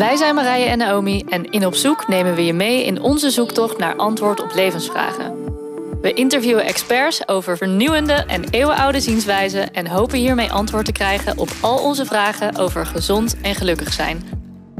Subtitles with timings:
[0.00, 3.30] Wij zijn Marije en Naomi en in Op Zoek nemen we je mee in onze
[3.30, 5.44] zoektocht naar antwoord op levensvragen.
[6.00, 11.48] We interviewen experts over vernieuwende en eeuwenoude zienswijzen en hopen hiermee antwoord te krijgen op
[11.60, 14.22] al onze vragen over gezond en gelukkig zijn.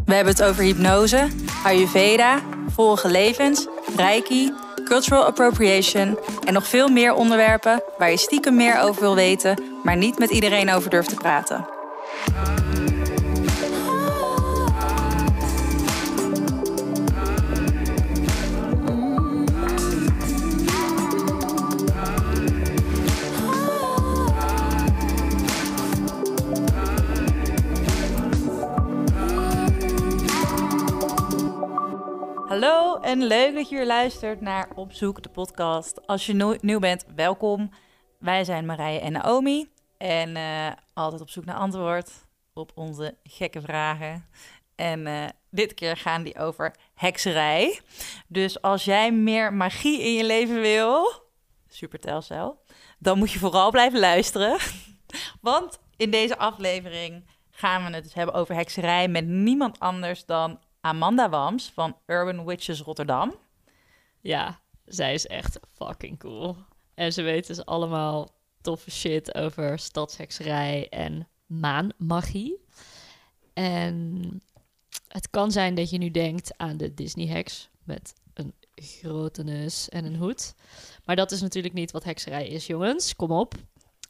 [0.05, 1.29] We hebben het over hypnose,
[1.65, 3.67] Ayurveda, vorige levens,
[3.97, 4.53] Reiki,
[4.85, 9.97] cultural appropriation en nog veel meer onderwerpen waar je stiekem meer over wil weten, maar
[9.97, 11.67] niet met iedereen over durft te praten.
[33.11, 36.07] En leuk dat je weer luistert naar Op Zoek, de podcast.
[36.07, 37.71] Als je nieuw- nieuw bent, welkom.
[38.19, 42.11] Wij zijn Marije en Naomi en eh, altijd op zoek naar antwoord
[42.53, 44.27] op onze gekke vragen.
[44.75, 47.81] En eh, dit keer gaan die over hekserij.
[48.27, 51.13] Dus als jij meer magie in je leven wil,
[51.69, 52.63] super telcel,
[52.99, 54.59] dan moet je vooral blijven luisteren.
[55.41, 60.59] Want in deze aflevering gaan we het dus hebben over hekserij met niemand anders dan
[60.81, 63.35] Amanda Wams van Urban Witches Rotterdam.
[64.21, 66.57] Ja, zij is echt fucking cool.
[66.95, 68.29] En ze weet dus allemaal
[68.61, 72.65] toffe shit over stadshekserij en maanmagie.
[73.53, 74.23] En
[75.09, 80.05] het kan zijn dat je nu denkt aan de Disney-heks met een grote neus en
[80.05, 80.55] een hoed.
[81.05, 83.17] Maar dat is natuurlijk niet wat hekserij is, jongens.
[83.17, 83.55] Kom op.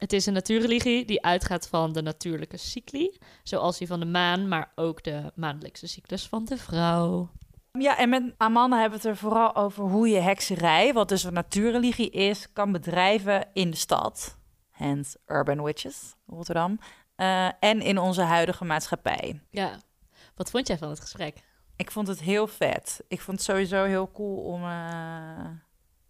[0.00, 4.48] Het is een natuurreligie die uitgaat van de natuurlijke cycli, zoals die van de maan,
[4.48, 7.30] maar ook de maandelijkse cyclus van de vrouw.
[7.72, 11.24] Ja, en met Amanda hebben we het er vooral over hoe je hekserij, wat dus
[11.24, 14.38] een natuurreligie is, kan bedrijven in de stad.
[14.70, 16.78] Hence Urban Witches, Rotterdam.
[17.14, 19.40] eh, en in onze huidige maatschappij.
[19.50, 19.78] Ja,
[20.34, 21.36] wat vond jij van het gesprek?
[21.76, 23.04] Ik vond het heel vet.
[23.08, 24.68] Ik vond het sowieso heel cool om, eh,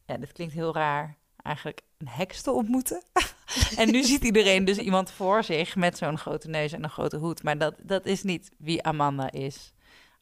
[0.06, 3.02] ja, dit klinkt heel raar, eigenlijk een heks te ontmoeten.
[3.76, 7.16] en nu ziet iedereen dus iemand voor zich met zo'n grote neus en een grote
[7.16, 7.42] hoed.
[7.42, 9.72] Maar dat, dat is niet wie Amanda is.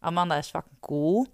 [0.00, 1.26] Amanda is fucking cool.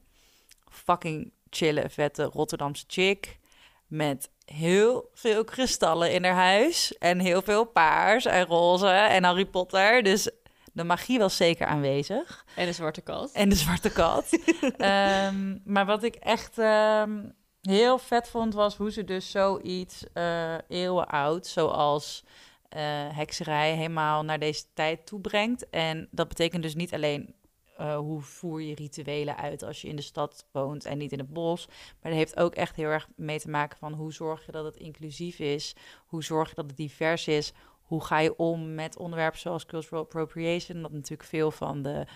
[0.68, 3.38] Fucking chille, vette Rotterdamse chick.
[3.86, 6.98] Met heel veel kristallen in haar huis.
[6.98, 10.02] En heel veel paars en roze en Harry Potter.
[10.02, 10.30] Dus
[10.72, 12.44] de magie was zeker aanwezig.
[12.56, 13.32] En de zwarte kat.
[13.32, 14.24] En de zwarte kat.
[14.76, 17.20] Ehm, maar wat ik echt ehm,
[17.68, 22.24] heel vet vond, was hoe ze dus zoiets eh eeuwen oud, zoals
[22.74, 22.82] eh,
[23.16, 25.70] hekserij, helemaal naar deze tijd toebrengt.
[25.70, 27.34] En dat betekent dus niet alleen
[27.76, 31.18] eh, hoe voer je rituelen uit als je in de stad woont en niet in
[31.18, 31.66] het bos.
[31.66, 34.64] Maar dat heeft ook echt heel erg mee te maken van hoe zorg je dat
[34.64, 35.76] het inclusief is,
[36.06, 40.02] hoe zorg je dat het divers is, hoe ga je om met onderwerpen zoals cultural
[40.02, 42.06] appropriation, dat natuurlijk veel van de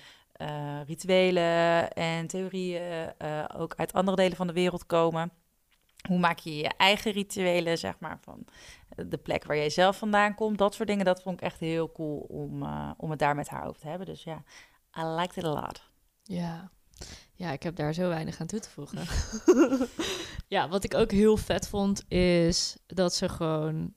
[0.87, 3.13] rituelen en theorieën
[3.57, 5.33] ook uit andere delen van de wereld komen.
[6.09, 8.47] Hoe maak je je eigen rituelen, zeg maar, van
[9.07, 10.59] de plek waar jij zelf vandaan komt.
[10.59, 13.49] Dat soort dingen, dat vond ik echt heel cool om, eh, om het daar met
[13.49, 14.07] haar over te hebben.
[14.07, 14.43] Dus ja,
[14.99, 15.83] I liked it a lot.
[16.23, 16.71] Ja.
[17.33, 19.07] ja, ik heb daar zo weinig aan toe te voegen.
[20.57, 23.95] ja, wat ik ook heel vet vond, is dat ze gewoon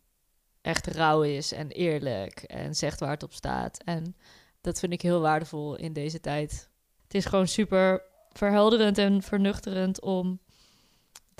[0.61, 3.83] echt rauw is en eerlijk en zegt waar het op staat.
[3.83, 4.15] En
[4.61, 6.69] dat vind ik heel waardevol in deze tijd.
[7.03, 8.01] Het is gewoon super
[8.31, 10.39] verhelderend en vernuchterend om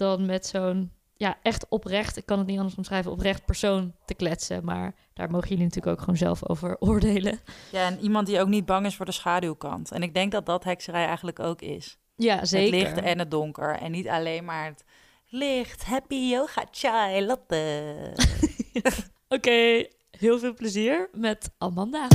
[0.02, 4.14] dan met zo'n, ja, echt oprecht, ik kan het niet anders omschrijven, oprecht persoon te
[4.14, 4.66] kletsen.
[4.66, 7.40] Maar daar mogen jullie natuurlijk ook gewoon zelf over oordelen.
[7.72, 9.92] Ja, en iemand die ook niet bang is voor de schaduwkant.
[9.92, 11.98] En ik denk dat dat hekserij eigenlijk ook is.
[12.16, 12.80] Ja, zeker.
[12.80, 13.78] Het licht en het donker.
[13.78, 14.84] En niet alleen maar het
[15.28, 18.14] licht, happy yoga, chai, latte.
[19.30, 22.08] Oké, heel veel plezier met Amanda.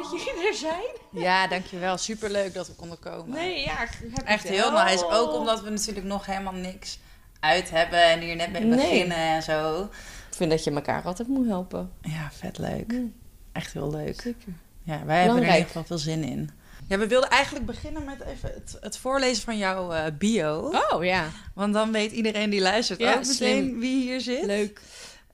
[0.00, 1.22] Fijn dat jullie er zijn.
[1.22, 1.98] Ja, dankjewel.
[1.98, 3.30] Superleuk dat we konden komen.
[3.30, 5.06] Nee, ja, ik heb Echt heel nice.
[5.10, 6.98] Ook omdat we natuurlijk nog helemaal niks
[7.40, 8.76] uit hebben en hier net mee Nee.
[8.78, 9.82] beginnen en zo.
[10.30, 11.92] Ik vind dat je elkaar altijd moet helpen.
[12.00, 12.92] Ja, vet leuk.
[12.92, 13.14] Mm.
[13.52, 14.20] Echt heel leuk.
[14.20, 14.52] Zeker.
[14.82, 16.50] Ja, wij hebben er in ieder geval veel zin in.
[16.88, 20.72] Ja, we wilden eigenlijk beginnen met even het, het voorlezen van jouw eh, bio.
[20.90, 23.78] Oh ja, Want dan weet iedereen die luistert Ja, ook meteen slim.
[23.80, 24.44] wie hier zit.
[24.44, 24.80] leuk.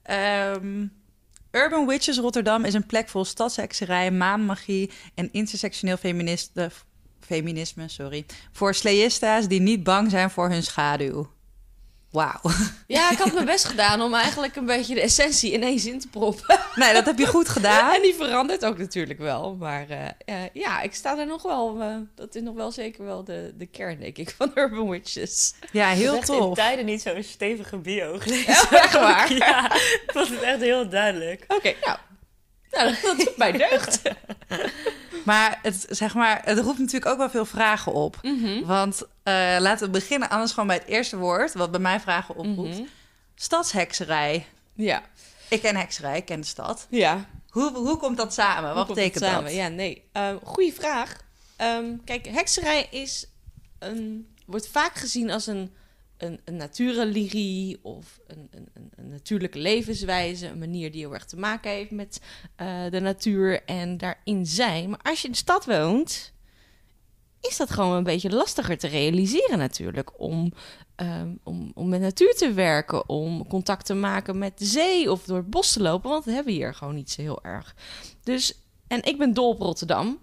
[0.03, 0.85] Ehm,
[1.51, 5.97] Urban Witches Rotterdam is een plek vol stadshekserij, maanmagie en intersectioneel
[7.19, 11.27] feminisme sorry, voor slayistas die niet bang zijn voor hun schaduw.
[12.11, 12.39] Wauw.
[12.87, 15.99] Ja, ik had mijn best gedaan om eigenlijk een beetje de essentie in één zin
[15.99, 16.59] te proppen.
[16.75, 17.93] Nee, dat heb je goed gedaan.
[17.95, 19.55] En die verandert ook natuurlijk wel.
[19.55, 21.81] Maar eh, eh, ja, ik sta er nog wel...
[21.81, 25.53] eh, dat is nog wel zeker wel de, de kern, denk ik, van Urban Witches.
[25.71, 26.55] Ja, heel in tof.
[26.55, 28.51] tijden niet zo'n stevige bio gelezen.
[28.51, 29.33] Ja, echt waar?
[29.33, 31.43] Ja, ik vond het echt heel duidelijk.
[31.47, 31.97] Oké, nou.
[32.71, 32.95] nou.
[33.01, 34.01] Dat doet mij deugd.
[35.29, 38.19] Maar het, zeg maar, het roept natuurlijk ook wel veel vragen op.
[38.21, 38.65] Mhm.
[38.65, 41.53] Want eh, laten we beginnen anders gewoon bij het eerste woord...
[41.53, 42.77] wat bij mij vragen oproept.
[42.77, 42.87] Mhm.
[43.35, 44.45] Stadshekserij.
[44.73, 45.01] Ja,
[45.49, 46.87] Ik ken hekserij, ik ken de stad.
[46.89, 47.25] ja.
[47.49, 48.75] Hoe, hoe komt dat samen?
[48.75, 49.29] Wat betekent dat?
[49.31, 49.53] samen?
[49.53, 50.03] Ja, nee.
[50.11, 51.21] Ehm goeie vraag.
[51.55, 53.25] Ehm, kijk, hekserij is
[53.79, 55.73] een, wordt vaak gezien als een,
[56.19, 60.47] een, een of een, een, een, een natuurlijke levenswijze.
[60.47, 62.21] Een manier die heel erg te maken heeft met
[62.55, 64.89] eh, de natuur en daarin zijn.
[64.89, 66.33] Maar als je in de stad woont,
[67.41, 70.19] is dat gewoon een beetje lastiger te realiseren natuurlijk.
[70.19, 70.53] Om,
[70.95, 75.23] ehm, om, om met natuur te werken, om contact te maken met de zee of
[75.23, 76.09] door het bos te lopen.
[76.09, 77.75] Want dat hebben we hier gewoon niet zo heel erg.
[78.23, 80.19] Dus, en ik ben dol op Rotterdam.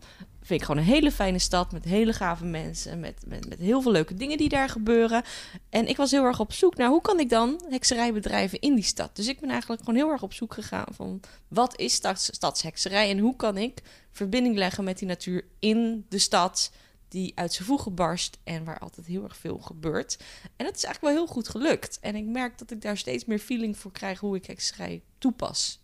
[0.46, 3.00] Vind ik gewoon een hele fijne stad met hele gave mensen.
[3.00, 5.22] Met, met, met heel veel leuke dingen die daar gebeuren.
[5.68, 8.74] En ik was heel erg op zoek naar hoe kan ik dan hekserij bedrijven in
[8.74, 9.16] die stad.
[9.16, 13.10] Dus ik ben eigenlijk gewoon heel erg op zoek gegaan van wat is stads, stadshekserij
[13.10, 16.70] en hoe kan ik verbinding leggen met die natuur in de stad
[17.08, 20.18] die uit zijn voegen barst en waar altijd heel erg veel gebeurt.
[20.56, 21.98] En dat is eigenlijk wel heel goed gelukt.
[22.00, 25.80] En ik merk dat ik daar steeds meer feeling voor krijg hoe ik hekserij toepas.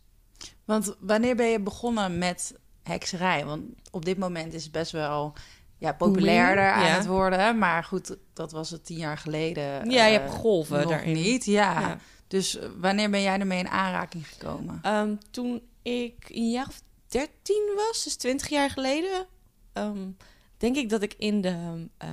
[0.65, 3.45] Want wanneer ben je begonnen met hekserij?
[3.45, 5.33] Want op dit moment is het best wel
[5.79, 6.97] ja, populairder aan ja.
[6.97, 7.59] het worden.
[7.59, 9.91] Maar goed, dat was het tien jaar geleden.
[9.91, 11.13] Ja, je eh, hebt golven nog daarin.
[11.13, 11.45] niet.
[11.45, 11.81] Ja.
[11.81, 11.99] Ja.
[12.27, 14.79] Dus eh, wanneer ben jij ermee in aanraking gekomen?
[14.83, 19.27] Ehm, toen ik een jaar of 13 was, dus 20 jaar geleden,
[19.73, 20.09] ehm,
[20.57, 22.11] denk ik dat ik in de ehm,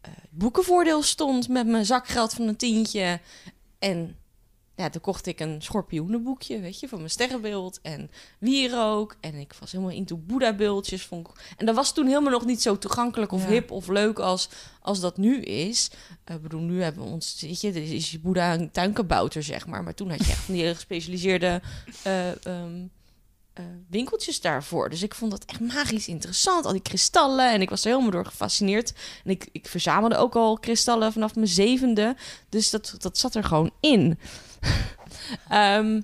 [0.00, 3.20] eh, boekenvoordeel stond met mijn zakgeld van een tientje.
[3.78, 4.16] En
[4.82, 9.16] ja, toen kocht ik een schorpioenenboekje, weet je, van mijn sterrenbeeld en wierook.
[9.20, 11.02] En ik was helemaal into Boeddha-beeldjes.
[11.02, 11.34] Vond ik...
[11.56, 13.48] En dat was toen helemaal nog niet zo toegankelijk of Ja.
[13.48, 14.48] hip of leuk als,
[14.80, 15.90] als dat nu is.
[16.24, 19.42] Eh, Ik bedoel, nu hebben we ons, weet je, er is je Boeddha een tuinkabouter,
[19.42, 19.82] zeg maar.
[19.82, 21.62] Maar toen had je echt die hele gespecialiseerde
[22.02, 22.86] eh, ehm,
[23.52, 24.90] eh, winkeltjes daarvoor.
[24.90, 26.64] Dus ik vond dat echt magisch interessant.
[26.64, 27.52] Al die kristallen.
[27.52, 28.92] En ik was er helemaal door gefascineerd.
[29.24, 32.16] En ik, ik verzamelde ook al kristallen vanaf mijn zevende.
[32.48, 34.18] Dus dat, dat zat er gewoon in.
[35.48, 36.00] Ehm,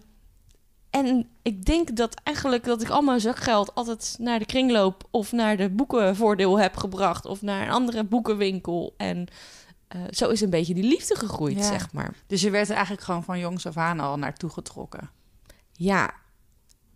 [0.90, 5.32] en ik denk dat eigenlijk dat ik al mijn zakgeld altijd naar de kringloop of
[5.32, 8.94] naar de boekenvoordeel heb gebracht of naar een andere boekenwinkel.
[8.96, 9.26] En
[9.88, 11.62] eh, zo is een beetje die liefde gegroeid, Ja.
[11.62, 12.14] zeg maar.
[12.26, 15.10] Dus je werd er eigenlijk gewoon van jongs af aan al naartoe getrokken.
[15.72, 16.14] Ja,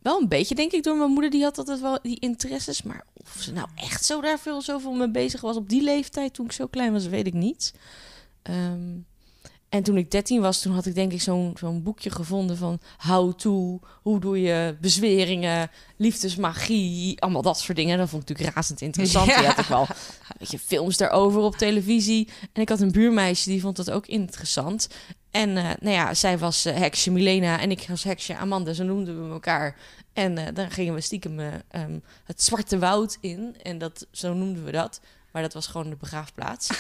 [0.03, 1.31] wel een beetje denk ik door mijn moeder.
[1.31, 2.82] Die had altijd wel die interesses.
[2.82, 6.35] Maar of ze nou echt zo daar veel zoveel mee bezig was op die leeftijd
[6.35, 7.75] toen ik zo klein was, weet ik niet.
[8.43, 8.99] Ehm,
[9.73, 12.81] en toen ik 13 was, toen had ik denk ik zo'n zo'n boekje gevonden van
[12.97, 17.99] how to, hoe doe je bezweringen, liefdesmagie, allemaal dat soort dingen.
[17.99, 19.27] Dat vond ik natuurlijk razend interessant.
[19.27, 19.37] Ja.
[19.37, 19.87] Die had ik wel,
[20.39, 22.29] weet je, films daarover op televisie.
[22.53, 24.89] En ik had een buurmeisje die vond dat ook interessant.
[25.31, 28.85] En eh, nou ja, zij was eh, heksje Milena en ik was heksje Amanda, zo
[28.85, 29.77] noemden we elkaar.
[30.13, 33.57] En eh, dan gingen we stiekem ehm, het Zwarte Woud in.
[33.63, 35.01] En dat, zo noemden we dat.
[35.32, 36.70] Maar dat was gewoon de begraafplaats.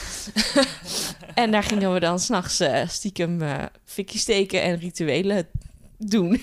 [1.34, 5.48] en daar gingen we dan s'nachts eh stiekem eh fikjes steken en rituelen
[5.96, 6.42] doen.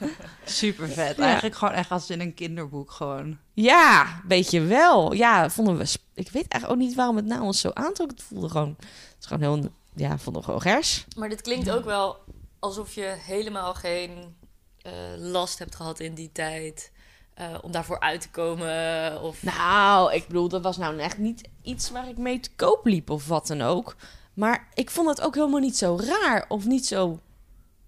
[0.44, 1.16] Super vet.
[1.16, 1.22] Ja.
[1.22, 3.38] Eigenlijk gewoon echt als in een kinderboek gewoon.
[3.52, 5.12] Ja, weet je wel.
[5.12, 5.84] Ja, vonden we...
[6.14, 8.10] Ik weet eigenlijk ook niet waarom het nou ons zo aantrok.
[8.10, 8.74] Het voelde gewoon...
[8.78, 9.70] Het is gewoon heel...
[9.94, 11.04] Ja, vonden we gewoon gers.
[11.16, 12.16] Maar dit klinkt ook wel
[12.58, 14.36] alsof je helemaal geen
[14.82, 16.90] eh, last hebt gehad in die tijd.
[17.36, 19.20] Eh, om daarvoor uit te komen.
[19.22, 19.42] Of...
[19.42, 23.10] Nou, ik bedoel, dat was nou echt niet iets waar ik mee te koop liep
[23.10, 23.96] of wat dan ook.
[24.34, 27.20] Maar ik vond het ook helemaal niet zo raar of niet zo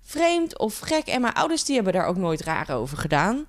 [0.00, 1.07] vreemd of gek.
[1.07, 3.47] En mijn ouders die hebben daar ook nooit raar over gedaan.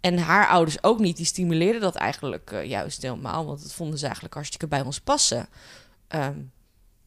[0.00, 1.16] En haar ouders ook niet.
[1.16, 3.46] Die stimuleerden dat eigenlijk eh, juist helemaal.
[3.46, 5.48] Want dat vonden ze eigenlijk hartstikke bij ons passen.
[6.08, 6.38] Ehm,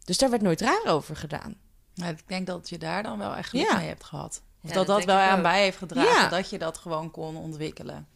[0.03, 1.55] dus daar werd nooit raar over gedaan.
[1.93, 3.77] Ja, ik denk dat je daar dan wel echt geluk Ja.
[3.77, 4.41] mee hebt gehad.
[4.63, 5.43] Of Ja, dat dat wel aan ook.
[5.43, 6.11] bij heeft gedragen.
[6.21, 6.27] Ja.
[6.29, 8.07] Dat je dat gewoon kon ontwikkelen.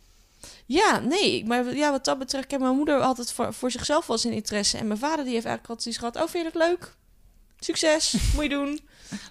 [0.66, 1.46] Ja, nee.
[1.46, 2.48] Maar ja, wat dat betreft...
[2.48, 4.78] Kijk, mijn moeder had het voor, voor zichzelf wel zijn interesse.
[4.78, 6.16] En mijn vader die heeft eigenlijk altijd iets gehad.
[6.16, 6.96] Oh, vind je dat leuk?
[7.60, 8.80] Succes, moet je doen.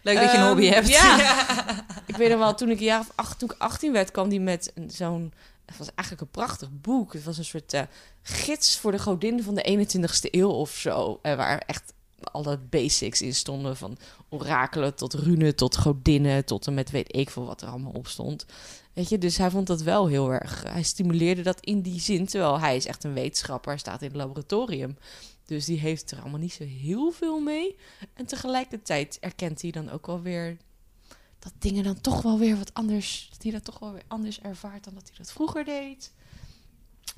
[0.02, 0.88] Leuk dat je een Ehm, hobby hebt.
[0.88, 1.16] Ja.
[2.06, 4.28] ik weet nog wel, toen ik een jaar of acht, toen ik 18 werd, kwam
[4.28, 5.32] die met een- zo'n...
[5.66, 7.12] Het was eigenlijk een prachtig boek.
[7.12, 7.82] Het was een soort eh,
[8.22, 11.18] gids voor de godin van de 21ste eeuw of zo.
[11.22, 11.92] eh, waar echt
[12.34, 13.76] alle basics in stonden.
[13.76, 13.96] Van
[14.28, 18.06] orakelen tot runen, tot godinnen, tot en met weet ik veel wat er allemaal op
[18.06, 18.46] stond.
[18.92, 20.62] Weet je, dus hij vond dat wel heel erg...
[20.62, 23.78] Hij stimuleerde dat in die zin, terwijl hij is echt een wetenschapper.
[23.78, 24.96] Staat in het laboratorium.
[25.44, 27.76] Dus die heeft er allemaal niet zo heel veel mee.
[28.14, 30.56] En tegelijkertijd erkent hij dan ook wel weer
[31.38, 34.40] dat dingen dan toch wel weer wat anders, dat hij dat toch wel weer anders
[34.40, 36.12] ervaart dan dat hij dat vroeger deed.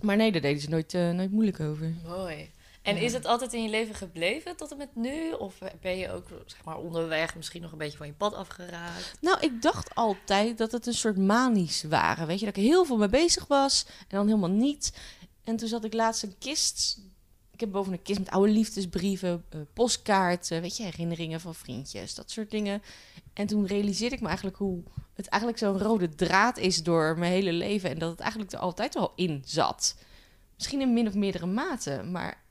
[0.01, 1.95] Maar nee, daar deden ze nooit, eh, nooit moeilijk over.
[2.05, 2.51] Mooi.
[2.87, 3.03] En Ja.
[3.03, 5.33] is het altijd in je leven gebleven tot en met nu?
[5.33, 9.13] Of ben je ook zeg maar, onderweg misschien nog een beetje van je pad afgeraakt?
[9.21, 12.27] Nou, ik dacht altijd dat het een soort manisch waren.
[12.27, 14.93] Weet je, dat ik heel veel mee bezig was en dan helemaal niet.
[15.45, 17.01] En toen zat ik laatst een kist.
[17.53, 22.15] Ik heb boven een kist met oude liefdesbrieven, eh, postkaarten, weet je, herinneringen van vriendjes,
[22.15, 22.83] dat soort dingen.
[23.33, 24.83] En toen realiseerde ik me eigenlijk hoe
[25.15, 27.91] het eigenlijk zo'n rode draad is door mijn hele leven.
[27.91, 29.97] En dat het eigenlijk er altijd wel in zat.
[30.57, 32.45] Misschien in min of meerdere mate, maar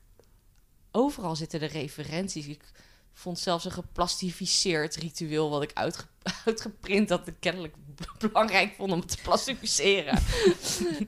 [0.95, 2.47] overal zitten de referenties.
[2.47, 2.63] Ik
[3.13, 6.05] vond zelfs een geplastificeerd ritueel wat ik uitge
[6.45, 7.75] uitgeprint dat ik kennelijk
[8.19, 10.19] belangrijk vond om te plastificeren.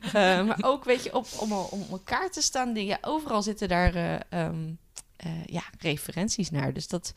[0.02, 3.68] Eh, maar ook, weet je, op, om, om elkaar te staan, dingen, ja, overal zitten
[3.68, 4.74] daar eh, ehm,
[5.18, 6.74] eh, ja, referenties naar.
[6.74, 7.14] Dus dat,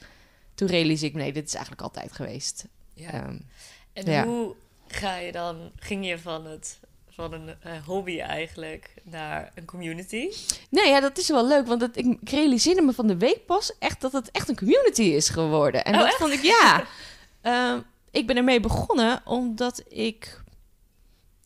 [0.54, 2.64] toen realiseerde ik, nee, dit is eigenlijk altijd geweest.
[2.96, 3.38] Ehm,
[3.92, 4.24] En Ja.
[4.24, 4.54] hoe
[4.86, 6.80] ga je dan, ging je van, het,
[7.20, 10.28] van een eh, hobby eigenlijk naar een community?
[10.70, 13.46] Nee, ja, dat is wel leuk, want het, ik, ik realiseerde me van de week
[13.46, 15.84] pas echt dat het echt een community is geworden.
[15.84, 16.16] En Oh, dat echt?
[16.16, 16.84] vond ik, ja.
[17.40, 20.42] Ehm, ik ben ermee begonnen omdat ik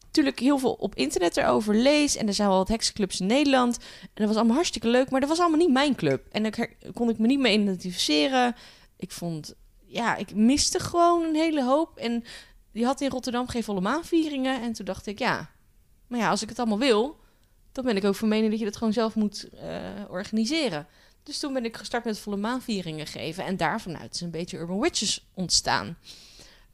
[0.05, 2.17] natuurlijk heel veel op internet erover lees.
[2.17, 3.77] En er zijn wel wat heksenclubs in Nederland.
[4.03, 6.27] En dat was allemaal hartstikke leuk, maar dat was allemaal niet mijn club.
[6.33, 8.55] En daar kon ik me niet mee identificeren.
[8.97, 9.55] Ik vond,
[9.87, 11.97] ja, ik miste gewoon een hele hoop.
[11.99, 12.25] En
[12.73, 14.63] die had in Rotterdam geen volle maanvieringen.
[14.63, 15.51] En toen dacht ik, ja,
[16.15, 17.17] maar ja, als ik het allemaal wil,
[17.73, 19.79] dan ben ik ook van mening dat je dat gewoon zelf moet eh,
[20.09, 20.87] organiseren.
[21.23, 23.45] Dus toen ben ik gestart met volle maanvieringen geven.
[23.45, 25.99] En daarvanuit is een beetje Urban Witches ontstaan.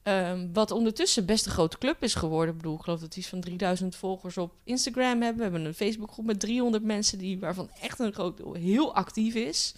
[0.03, 2.55] Ehm, wat ondertussen best een grote club is geworden.
[2.55, 5.37] Ik bedoel, ik geloof dat iets van 3000 volgers op Instagram hebben.
[5.37, 9.35] We hebben een Facebookgroep met 300 mensen, die, waarvan echt een groot deel heel actief
[9.35, 9.75] is.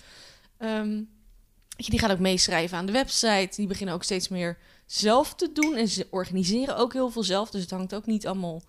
[0.59, 3.57] Je, die gaan ook meeschrijven aan de website.
[3.57, 5.75] Die beginnen ook steeds meer zelf te doen.
[5.75, 7.50] En ze organiseren ook heel veel zelf.
[7.50, 8.62] Dus het hangt ook niet allemaal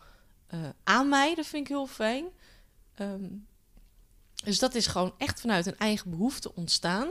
[0.53, 1.35] eh, aan mij.
[1.35, 2.25] Dat vind ik heel fijn.
[2.93, 3.29] Ehm,
[4.43, 7.09] dus dat is gewoon echt vanuit een eigen behoefte ontstaan.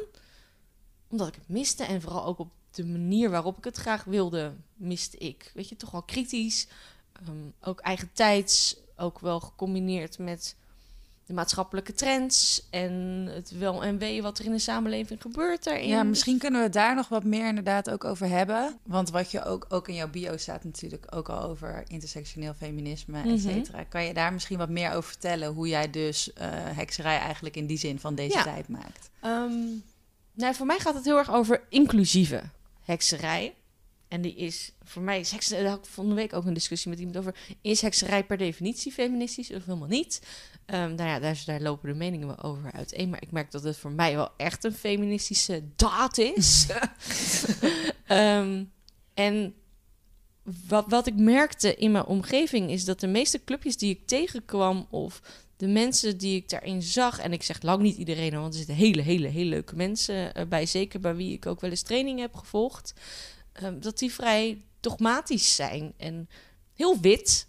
[1.08, 4.54] Omdat ik het miste en vooral ook op de manier waarop ik het graag wilde,
[4.74, 5.50] miste ik.
[5.54, 6.68] Weet je, toch wel kritisch.
[7.12, 8.76] Ehm, ook eigen tijds.
[8.96, 10.56] Ook wel gecombineerd met
[11.26, 12.66] de maatschappelijke trends.
[12.70, 12.92] En
[13.34, 15.88] het wel en wee wat er in de samenleving gebeurt daarin.
[15.88, 18.78] Ja, Dus- misschien kunnen we het daar nog wat meer inderdaad ook over hebben.
[18.82, 23.18] Want wat je ook, ook in jouw bio staat natuurlijk ook al over intersectioneel feminisme,
[23.18, 23.28] Mhm.
[23.28, 23.84] et cetera.
[23.84, 25.52] Kan je daar misschien wat meer over vertellen?
[25.52, 28.42] Hoe jij dus eh, hekserij eigenlijk in die zin van deze Ja.
[28.42, 29.10] tijd maakt?
[29.20, 29.52] Ehm,
[30.32, 32.42] nou, voor mij gaat het heel erg over inclusieve
[32.84, 33.54] hekserij.
[34.12, 36.54] En die is, voor mij is hekserij, daar had ik van de week ook een
[36.54, 37.34] discussie met iemand over.
[37.60, 40.22] Is hekserij per definitie feministisch of helemaal niet?
[40.66, 43.10] Ehm nou ja, daar, daar lopen de meningen wel over uiteen.
[43.10, 46.66] Maar ik merk dat het voor mij wel echt een feministische daad is.
[48.06, 48.64] Ehm,
[49.14, 49.54] en
[50.68, 54.86] wat, wat ik merkte in mijn omgeving is dat de meeste clubjes die ik tegenkwam
[54.90, 55.20] of
[55.56, 58.74] de mensen die ik daarin zag, en ik zeg lang niet iedereen, want er zitten
[58.74, 62.18] hele, hele, hele leuke mensen eh, bij, zeker bij wie ik ook wel eens training
[62.18, 62.94] heb gevolgd,
[63.52, 66.28] ehm, dat die vrij dogmatisch zijn en
[66.74, 67.48] heel wit.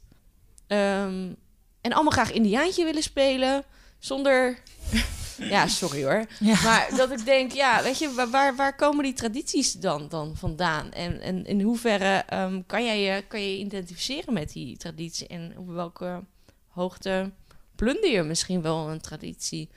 [0.67, 1.33] Ehm,
[1.81, 3.63] en allemaal graag Indiaantje willen spelen,
[4.00, 4.57] zonder...
[5.38, 6.25] ja, sorry hoor.
[6.39, 6.62] Ja.
[6.63, 10.36] Maar dat ik denk, ja, weet je, wa- waar, waar komen die tradities dan, dan
[10.36, 10.91] vandaan?
[10.91, 15.27] En, en in hoeverre ehm, kan, jij je, kan je identificeren met die traditie?
[15.27, 16.24] En op welke
[16.67, 17.31] hoogte
[17.75, 19.69] plunder je misschien wel een traditie?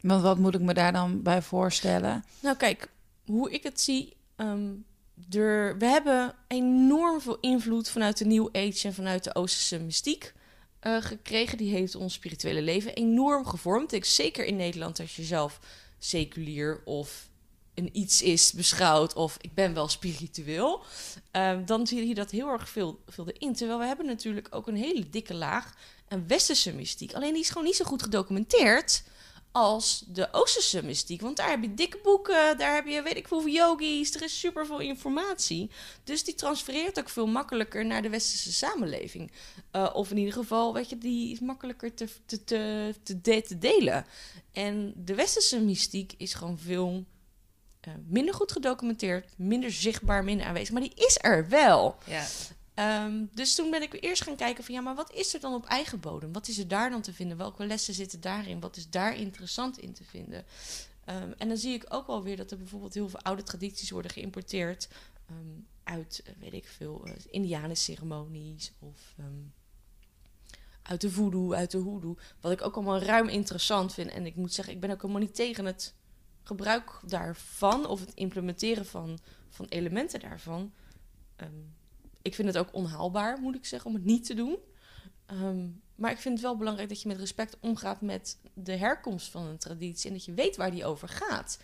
[0.00, 2.24] Want wat moet ik me daar dan bij voorstellen?
[2.40, 2.88] Nou, kijk,
[3.24, 4.16] hoe ik het zie.
[5.30, 10.32] Er, we hebben enorm veel invloed vanuit de New Age en vanuit de Oosterse mystiek
[10.80, 11.58] eh, gekregen.
[11.58, 13.92] Die heeft ons spirituele leven enorm gevormd.
[13.92, 15.60] Ik, zeker in Nederland, als je zelf
[15.98, 17.28] seculier of
[17.74, 20.84] een iets is beschouwd of ik ben wel spiritueel,
[21.30, 23.54] ehm, dan zie je dat heel erg veel, veel erin.
[23.54, 25.74] Terwijl we hebben natuurlijk ook een hele dikke laag
[26.08, 27.14] een westerse mystiek.
[27.14, 29.02] Alleen die is gewoon niet zo goed gedocumenteerd
[29.54, 31.20] als de Oosterse mystiek.
[31.20, 34.38] Want daar heb je dikke boeken, daar heb je weet ik hoeveel yogis, er is
[34.38, 35.70] super veel informatie.
[36.04, 39.32] Dus die transfereert ook veel makkelijker naar de westerse samenleving.
[39.70, 44.06] Eh, of in ieder geval, weet je, die is makkelijker te, te, te, te delen.
[44.52, 47.04] En de westerse mystiek is gewoon veel
[47.80, 50.72] eh, minder goed gedocumenteerd, minder zichtbaar, minder aanwezig.
[50.72, 51.96] Maar die is er wel.
[52.06, 52.26] Ja.
[52.74, 55.54] Ehm, dus toen ben ik eerst gaan kijken van ja, maar wat is er dan
[55.54, 56.32] op eigen bodem?
[56.32, 57.36] Wat is er daar dan te vinden?
[57.36, 58.60] Welke lessen zitten daarin?
[58.60, 60.44] Wat is daar interessant in te vinden?
[61.04, 63.90] Ehm, en dan zie ik ook wel weer dat er bijvoorbeeld heel veel oude tradities
[63.90, 64.88] worden geïmporteerd
[65.26, 69.14] ehm, uit, eh, weet ik veel, eh Indianenceremonies of
[70.82, 72.16] uit de voodoo, uit de hoodoo.
[72.40, 74.10] Wat ik ook allemaal ruim interessant vind.
[74.10, 75.94] En ik moet zeggen, ik ben ook helemaal niet tegen het
[76.42, 80.72] gebruik daarvan of het implementeren van, van elementen daarvan.
[82.24, 84.58] Ik vind het ook onhaalbaar, moet ik zeggen, om het niet te doen.
[85.26, 89.30] Ehm, maar ik vind het wel belangrijk dat je met respect omgaat met de herkomst
[89.30, 91.58] van een traditie en dat je weet waar die over gaat.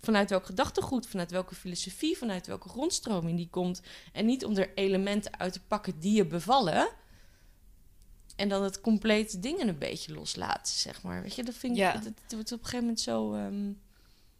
[0.00, 3.82] Vanuit welk gedachtegoed, vanuit welke filosofie, vanuit welke grondstroming die komt.
[4.12, 6.88] En niet om er elementen uit te pakken die je bevallen.
[8.36, 11.22] En dan het complete dingen een beetje loslaten, zeg maar.
[11.22, 11.78] Weet je, dat vind ik.
[11.78, 11.92] Ja.
[12.02, 13.34] Het wordt op een gegeven moment zo.
[13.34, 13.72] ehm,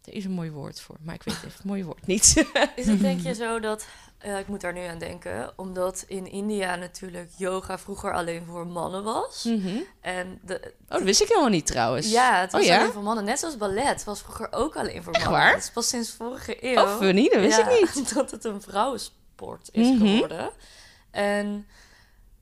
[0.05, 2.45] er is een mooi woord voor, maar ik weet even het mooie woord niet.
[2.75, 3.85] Is het denk je zo dat,
[4.17, 8.67] eh, ik moet daar nu aan denken, omdat in India natuurlijk yoga vroeger alleen voor
[8.67, 9.43] mannen was.
[9.43, 9.77] Mhm.
[10.01, 12.11] En de, Oh, dat wist ik helemaal niet trouwens.
[12.11, 12.79] ja, het was Oh, ja?
[12.79, 13.23] alleen voor mannen.
[13.25, 15.41] Net zoals ballet was vroeger ook alleen voor Echt mannen.
[15.41, 15.53] waar?
[15.53, 16.81] Het is pas sinds vorige eeuw.
[16.81, 18.13] Oh, funny, dat wist ja, ik niet.
[18.13, 19.97] Dat het een vrouwensport is Mhm.
[20.07, 20.51] geworden.
[21.11, 21.67] En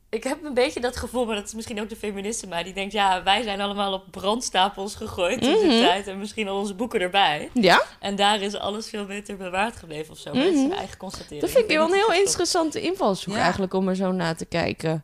[0.10, 2.74] ik heb een beetje dat gevoel, maar dat is misschien ook de feministe mij, die
[2.74, 5.60] denkt, ja, wij zijn allemaal op brandstapels gegooid in Mhm.
[5.70, 7.50] de tijd en misschien al onze boeken erbij.
[7.54, 10.34] Ja, En daar is alles veel beter bewaard gebleven of zo.
[10.34, 10.72] Maar dat is Mhm.
[10.72, 11.42] een eigen constatering.
[11.42, 13.42] dat vind ik wel een heel dat interessante invalshoek Ja.
[13.42, 15.04] eigenlijk om er zo naar te kijken.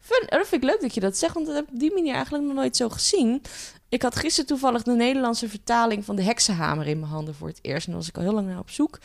[0.00, 1.78] Fun, oh, dat vind ik leuk dat je dat zegt, want dat heb ik op
[1.80, 3.42] die manier eigenlijk nog nooit zo gezien.
[3.88, 7.58] Ik had gisteren toevallig de Nederlandse vertaling van de Heksenhamer in mijn handen voor het
[7.62, 7.86] eerst.
[7.86, 8.98] En daar was ik al heel lang naar op zoek.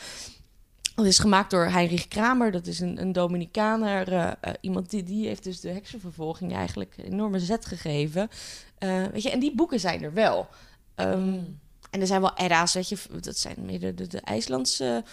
[0.97, 2.51] Dat is gemaakt door Heinrich Kramer.
[2.51, 4.13] Dat is een, een Dominicaner.
[4.13, 8.29] eh, eh, iemand die, die heeft dus de heksenvervolging eigenlijk een enorme zet gegeven.
[8.77, 10.47] Eh, weet je, en die boeken zijn er wel.
[10.95, 11.59] Ehm, Mm.
[11.89, 15.03] En er zijn wel edda's, weet je, dat zijn meer de, de, de IJslandse,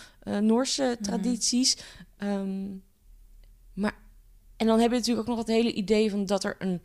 [0.41, 1.77] Noorse tradities.
[2.17, 2.67] Ehm,
[3.73, 3.95] maar,
[4.57, 6.83] en dan heb je natuurlijk ook nog het hele idee van dat er een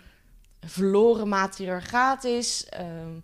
[0.60, 2.66] verloren matriarchaat is.
[2.70, 3.18] Ehm,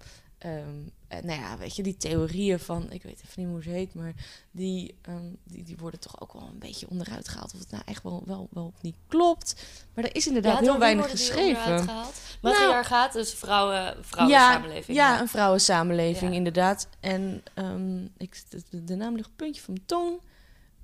[1.08, 3.94] en nou ja, weet je, die theorieën van, ik weet even niet hoe ze heet,
[3.94, 4.14] maar
[4.52, 7.54] die, ehm, die, die worden toch ook wel een beetje onderuit gehaald.
[7.54, 9.56] Of het nou echt wel, wel, wel of niet klopt.
[9.94, 11.84] Maar er is inderdaad Ja, heel weinig worden die onderuit geschreven.
[11.88, 12.16] gehaald?
[12.42, 14.98] Matriarchaat, dus vrouwen, vrouwen ja, samenleving.
[14.98, 16.38] Ja, een vrouwensamenleving, Ja.
[16.38, 16.88] inderdaad.
[17.00, 20.20] En ehm, ik, de, de naam ligt puntje van mijn tong.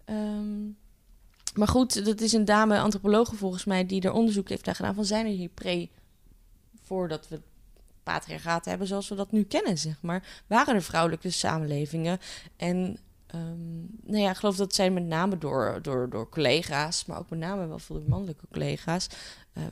[0.06, 0.63] Ehm,
[1.56, 4.96] maar goed, dat is een dame, antropologe volgens mij, die er onderzoek heeft naar gedaan
[4.96, 5.90] van zijn er hier pre,
[6.82, 7.42] voordat we
[8.03, 12.20] patriarchaat hebben zoals we dat nu kennen, zeg maar, waren er vrouwelijke samenlevingen.
[12.58, 17.20] En ehm, nou ja, ik geloof dat zij met name door, door, door collega's, maar
[17.20, 19.07] ook met name wel veel mannelijke collega's,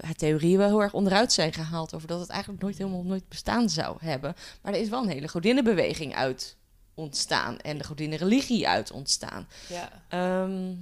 [0.01, 3.29] haar theorieën wel heel erg onderuit zijn gehaald over dat het eigenlijk nooit helemaal nooit
[3.29, 4.35] bestaan zou hebben.
[4.61, 6.57] Maar er is wel een hele godinnenbeweging uit
[6.93, 9.47] ontstaan en de godinnenreligie uit ontstaan.
[9.67, 9.89] Ja.
[10.09, 10.73] Ehm,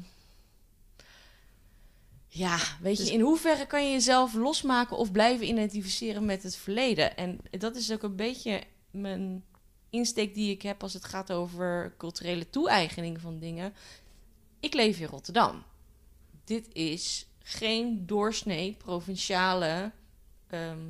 [2.27, 6.55] ja, weet Dus- je, in hoeverre kan je jezelf losmaken of blijven identificeren met het
[6.55, 7.17] verleden?
[7.17, 9.43] En dat is ook een beetje mijn
[9.89, 13.73] insteek die ik heb als het gaat over culturele toe-eigening van dingen.
[14.59, 15.63] Ik leef in Rotterdam.
[16.43, 19.91] Dit is geen doorsnee provinciale
[20.47, 20.87] ehm,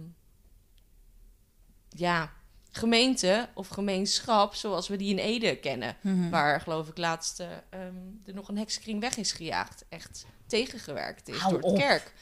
[1.90, 2.34] ja,
[2.78, 5.96] gemeente of gemeenschap zoals we die in Ede kennen.
[6.02, 6.30] Mhm.
[6.30, 9.86] Waar, geloof ik, laatst eh, ehm, er nog een heksenkring weg is gejaagd.
[9.90, 12.14] Echt tegengewerkt is Hou door de kerk.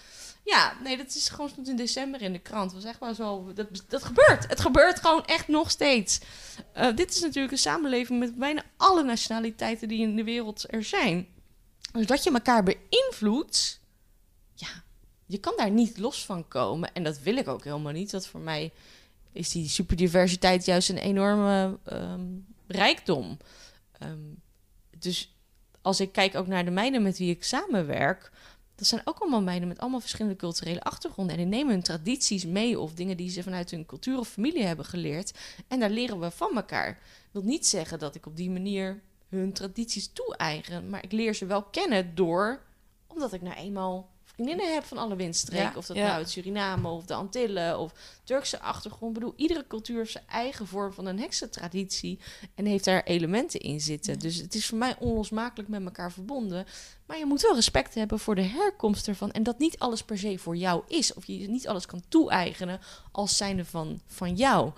[0.45, 2.73] Ja, nee, dat is gewoon stond in december in de krant.
[2.73, 3.53] was echt wel zo.
[3.53, 4.47] Dat, dat gebeurt.
[4.47, 6.19] Het gebeurt gewoon echt nog steeds.
[6.71, 10.83] Eh, dit is natuurlijk een samenleving met bijna alle nationaliteiten die in de wereld er
[10.83, 11.27] zijn.
[11.91, 13.79] Dus dat je elkaar beïnvloedt,
[14.53, 14.67] ja,
[15.25, 16.93] je kan daar niet los van komen.
[16.93, 18.11] En dat wil ik ook helemaal niet.
[18.11, 18.71] Want voor mij
[19.35, 22.25] is die superdiversiteit juist een enorme ehm,
[22.67, 23.37] rijkdom.
[23.91, 24.33] Ehm,
[24.97, 25.35] dus
[25.81, 28.31] als ik kijk ook naar de meiden met wie ik samenwerk,
[28.75, 31.37] dat zijn ook allemaal meiden met allemaal verschillende culturele achtergronden.
[31.37, 34.63] En die nemen hun tradities mee of dingen die ze vanuit hun cultuur of familie
[34.63, 35.33] hebben geleerd.
[35.67, 36.99] En daar leren we van elkaar.
[37.31, 41.33] Dat wil niet zeggen dat ik op die manier hun tradities toe-eigen, maar ik leer
[41.33, 42.61] ze wel kennen door,
[43.07, 45.65] omdat ik nou eenmaal vriendinnen heb van alle windstreken.
[45.65, 46.03] Ja, of dat ja.
[46.03, 47.93] nou uit Suriname of de Antillen of
[48.23, 49.15] Turkse achtergrond.
[49.15, 52.19] Ik bedoel, iedere cultuur heeft zijn eigen vorm van een heksentraditie
[52.55, 54.19] en heeft daar elementen in zitten.
[54.19, 56.65] Dus het is voor mij onlosmakelijk met elkaar verbonden.
[57.05, 59.31] Maar je moet wel respect hebben voor de herkomst ervan.
[59.31, 61.13] En dat niet alles per se voor jou is.
[61.13, 62.79] Of je niet alles kan toe-eigenen
[63.11, 64.71] als zijnde van, van jou.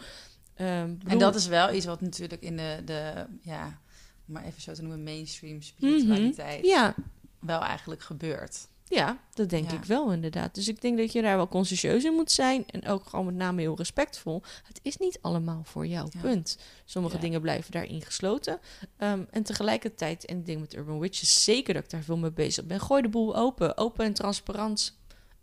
[0.56, 3.80] Ehm, En dat is wel iets wat natuurlijk in de, de ja,
[4.26, 5.62] maar even zo te noemen, mainstream Mhm.
[5.65, 6.96] spiritualiteit Ja,
[7.39, 8.67] wel eigenlijk gebeurt.
[8.89, 9.78] Ja, dat denk Ja.
[9.78, 10.56] ik wel inderdaad.
[10.56, 12.65] Dus ik denk dat je daar wel consciëntieus in moet zijn.
[12.69, 14.41] En ook gewoon met name heel respectvol.
[14.63, 16.19] Het is niet allemaal voor jou, Ja.
[16.21, 16.58] punt.
[16.86, 17.21] Sommige Ja.
[17.21, 18.60] dingen blijven daarin gesloten.
[18.97, 22.32] Ehm, en tegelijkertijd, en ik denk met Urban Witches zeker dat ik daar veel mee
[22.32, 22.80] bezig ben.
[22.80, 23.78] Gooi de boel open.
[23.78, 24.95] Open en transparant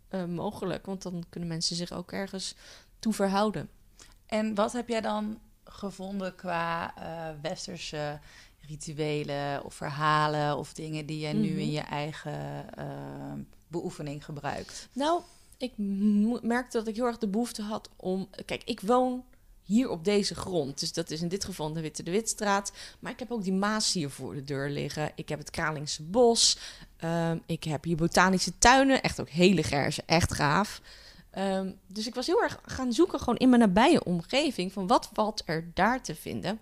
[0.08, 0.86] eh, mogelijk.
[0.86, 2.54] Want dan kunnen mensen zich ook ergens
[2.98, 3.68] toe verhouden.
[4.26, 8.20] En wat heb jij dan gevonden qua eh, westerse
[8.68, 11.58] rituelen of verhalen of dingen die jij nu Mhm.
[11.58, 12.84] in je eigen eh,
[13.68, 14.88] beoefening gebruikt?
[14.92, 15.20] Nou,
[15.56, 15.72] ik
[16.42, 18.28] merkte dat ik heel erg de behoefte had om...
[18.44, 19.24] Kijk, ik woon
[19.62, 20.80] hier op deze grond.
[20.80, 22.72] Dus dat is in dit geval de Witte de Witstraat.
[22.98, 25.12] Maar ik heb ook die Maas hier voor de deur liggen.
[25.14, 26.58] Ik heb het Kralingse Bos.
[26.96, 29.02] Ehm, ik heb hier botanische tuinen.
[29.02, 30.02] Echt ook hele gerse.
[30.06, 30.80] Echt gaaf.
[31.30, 34.72] Ehm, dus ik was heel erg gaan zoeken gewoon in mijn nabije omgeving...
[34.72, 36.60] van wat valt er daar te vinden...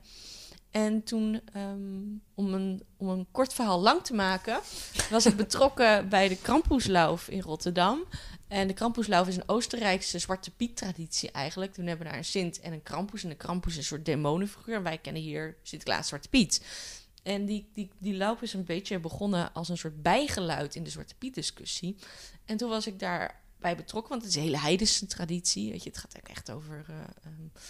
[0.73, 2.03] En toen, ehm,
[2.35, 4.61] om, een, om een kort verhaal lang te maken,
[5.11, 8.05] was ik betrokken bij de Krampoeslauf in Rotterdam.
[8.49, 11.73] En de Krampoeslauf is een Oostenrijkse Zwarte Piet-traditie eigenlijk.
[11.73, 13.23] Toen hebben we daar een Sint en een Krampus.
[13.23, 14.75] En de Krampus is een soort demonenfiguur.
[14.75, 16.63] En wij kennen hier Sinterklaas Zwarte Piet.
[17.23, 21.15] En die, die, die is een beetje begonnen als een soort bijgeluid in de Zwarte
[21.15, 21.97] Piet-discussie.
[22.45, 25.71] En toen was ik daarbij betrokken, want het is een hele heidense traditie.
[25.71, 27.61] Weet je, het gaat echt over eh, ehm, eh,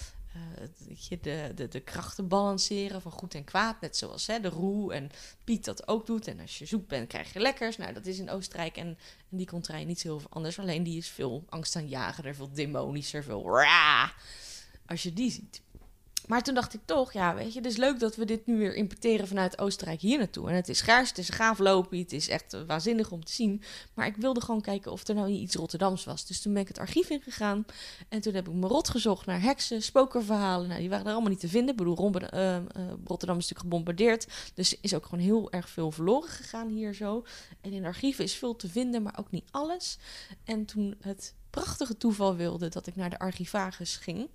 [0.94, 3.80] je, de, de, de krachten balanceren van goed en kwaad.
[3.80, 5.10] Net zoals hè, de Roe en
[5.44, 6.26] Piet dat ook doet.
[6.26, 7.76] En als je zoek bent, krijg je lekkers.
[7.76, 8.86] Nou, dat is in Oostenrijk en,
[9.30, 10.58] en die contraille niet zo heel veel anders.
[10.58, 14.16] Alleen die is veel angstaanjagender, veel demonischer, veel raar.
[14.86, 15.62] Als je die ziet.
[16.26, 18.58] Maar toen dacht ik toch, ja, weet je, het is leuk dat we dit nu
[18.58, 20.48] weer importeren vanuit Oostenrijk hier naartoe.
[20.48, 23.24] En het is schaars, het is een gaaf loopje, het is echt eh, waanzinnig om
[23.24, 23.62] te zien.
[23.94, 26.26] Maar ik wilde gewoon kijken of er nou iets Rotterdams was.
[26.26, 27.64] Dus toen ben ik het archief ingegaan.
[28.08, 30.68] En toen heb ik me rot gezocht naar heksen, spokerverhalen.
[30.68, 31.70] Nou, die waren er allemaal niet te vinden.
[31.70, 32.62] Ik bedoel, eh, eh,
[33.04, 34.26] Rotterdam is natuurlijk gebombardeerd.
[34.54, 37.24] Dus is ook gewoon heel erg veel verloren gegaan hier zo.
[37.60, 39.98] En in archieven is veel te vinden, maar ook niet alles.
[40.44, 44.28] En toen het prachtige toeval wilde dat ik naar de archivagus ging.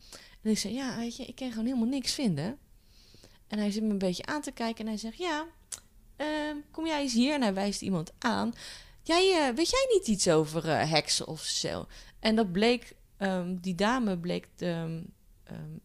[0.48, 2.58] En ik zei, ja, weet je, ik kan gewoon helemaal niks vinden.
[3.48, 5.46] En hij zit me een beetje aan te kijken en hij zegt, ja,
[6.16, 7.34] ehm, kom jij eens hier?
[7.34, 8.54] En hij wijst iemand aan.
[9.04, 11.86] Jij, eh, weet jij niet iets over eh, heksen of zo?
[12.20, 15.02] En dat bleek, ehm, die dame bleek ehm,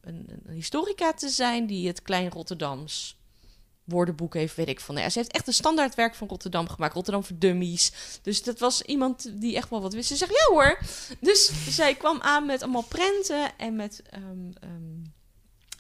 [0.01, 3.21] een, een historica te zijn die het Klein Rotterdams
[3.93, 4.97] woordenboek heeft, weet ik van.
[4.97, 6.95] Ja, ze heeft echt een standaardwerk van Rotterdam gemaakt.
[6.95, 7.93] Rotterdam voor dummies.
[8.23, 10.09] Dus dat was iemand die echt wel wat wist.
[10.09, 10.79] Ze zegt, ja hoor.
[11.21, 15.03] Dus zij kwam aan met allemaal prenten en met ehm, ehm,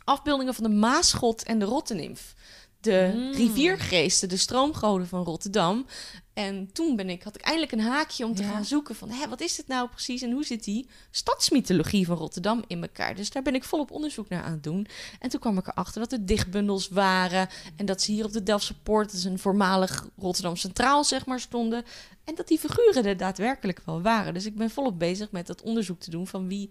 [0.04, 2.34] afbeeldingen van de Maasgod en de Rottenimf.
[2.82, 3.32] De Mm.
[3.32, 5.86] riviergeesten, de stroomgoden van Rotterdam.
[6.34, 8.48] En toen ben ik, had ik eindelijk een haakje om te Ja.
[8.50, 9.10] gaan zoeken van...
[9.10, 13.14] Hé, wat is dit nou precies en hoe zit die stadsmythologie van Rotterdam in elkaar?
[13.14, 14.86] Dus daar ben ik volop onderzoek naar aan het doen.
[15.20, 17.48] En toen kwam ik erachter dat er dichtbundels waren...
[17.76, 21.26] en dat ze hier op de Delftse Poort, dat is een voormalig Rotterdam Centraal, zeg
[21.26, 21.84] maar, stonden...
[22.24, 24.34] en dat die figuren er daadwerkelijk wel waren.
[24.34, 26.70] Dus ik ben volop bezig met dat onderzoek te doen van wie...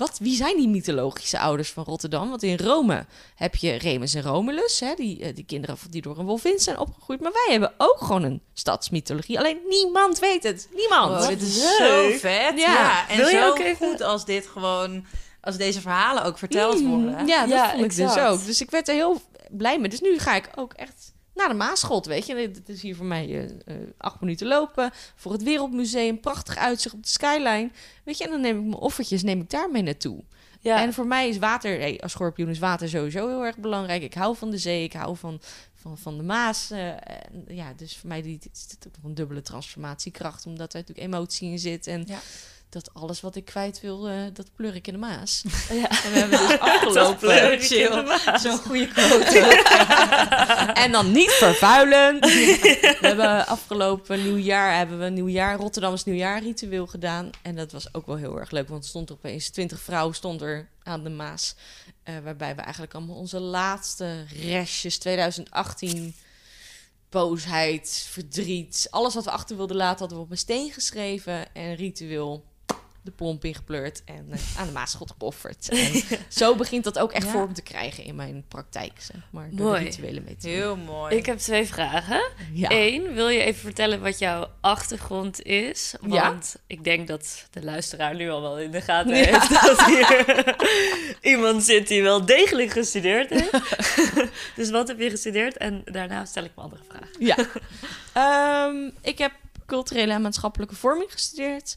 [0.00, 2.28] Wat, wie zijn die mythologische ouders van Rotterdam?
[2.30, 6.18] Want in Rome heb je Remus en Romulus, hè, die, eh, die kinderen die door
[6.18, 7.20] een wolvin zijn opgegroeid.
[7.20, 9.38] Maar wij hebben ook gewoon een stadsmythologie.
[9.38, 10.68] Alleen niemand weet het.
[10.74, 11.22] Niemand.
[11.22, 12.12] Oh, dit is leuk.
[12.12, 12.58] zo vet.
[12.58, 12.72] Ja.
[12.72, 15.04] Ja, en Wil je zo ook even- goed als dit gewoon...
[15.42, 17.26] Als deze verhalen ook verteld Mm, worden.
[17.26, 18.44] Ja, dat Ja, vond ik dus ook.
[18.44, 19.90] Dus ik werd er heel blij mee.
[19.90, 22.34] Dus nu ga ik ook echt naar de Maasschot, weet je.
[22.36, 24.90] Het is hier voor mij eh, acht minuten lopen.
[25.14, 27.70] Voor het Wereldmuseum, prachtig uitzicht op de skyline.
[28.04, 30.24] Weet je, en dan neem ik mijn offertjes, neem ik daarmee naartoe.
[30.60, 34.02] Ja, En voor mij is water, hey, als schorpioen is water sowieso heel erg belangrijk.
[34.02, 35.40] Ik hou van de zee, ik hou van,
[35.74, 36.70] van, van de Maas.
[36.70, 40.72] eh, en ja, dus voor mij die, is dit ook nog een dubbele transformatiekracht, omdat
[40.74, 41.86] er natuurlijk emotie in zit.
[41.86, 42.18] En Ja.
[42.70, 45.44] Dat alles wat ik kwijt wil, dat pleur ik in de Maas.
[45.68, 45.90] ja.
[45.90, 47.28] En we hebben dus afgelopen...
[48.40, 49.38] Zo'n goede quote.
[50.84, 52.20] en dan niet vervuilen.
[53.00, 57.30] We hebben afgelopen nieuwjaar hebben we een nieuwjaar, Rotterdams nieuwjaarritueel gedaan.
[57.42, 60.40] En dat was ook wel heel erg leuk, want er stond opeens 20 vrouwen stond
[60.40, 61.54] er aan de Maas.
[62.02, 66.14] eh, waarbij we eigenlijk allemaal onze laatste restjes 2018
[67.10, 71.74] boosheid, verdriet, alles wat we achter wilden laten, hadden we op een steen geschreven en
[71.74, 72.44] ritueel
[73.02, 75.68] de plomp ingepleurd en eh, aan de Maasschot geofferd.
[75.78, 77.30] En zo begint dat ook echt Ja.
[77.32, 79.78] vorm te krijgen in mijn praktijk, zeg maar, door Mooi.
[79.84, 80.48] de rituele methode.
[80.54, 81.16] Heel mooi.
[81.16, 82.22] Ik heb twee vragen.
[82.52, 82.70] Ja.
[82.70, 85.94] Eén, wil je even vertellen wat jouw achtergrond is?
[86.06, 86.08] Ja.
[86.30, 89.24] Want ik denk dat de luisteraar nu al wel in de gaten Ja.
[89.24, 90.56] heeft dat hier
[91.32, 93.50] iemand zit die wel degelijk gestudeerd heeft.
[94.56, 95.56] dus wat heb je gestudeerd?
[95.56, 97.08] En daarna stel ik mijn andere vraag.
[97.18, 97.36] Ja.
[98.12, 99.32] Ehm, ik heb
[99.66, 101.76] culturele en maatschappelijke vorming gestudeerd.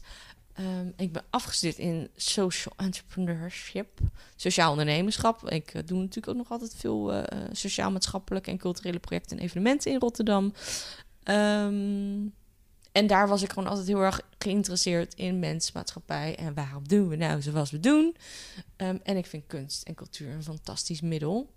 [0.54, 3.98] Ehm, ik ben afgestudeerd in social entrepreneurship,
[4.36, 5.50] sociaal ondernemerschap.
[5.50, 9.92] Ik eh, doe natuurlijk ook nog altijd veel eh, sociaal-maatschappelijke en culturele projecten en evenementen
[9.92, 10.52] in Rotterdam.
[11.22, 12.26] Ehm,
[12.92, 17.08] en daar was ik gewoon altijd heel erg geïnteresseerd in mens, maatschappij en waarom doen
[17.08, 18.16] we nou zoals we doen.
[18.76, 21.50] Ehm, en ik vind kunst en cultuur een fantastisch middel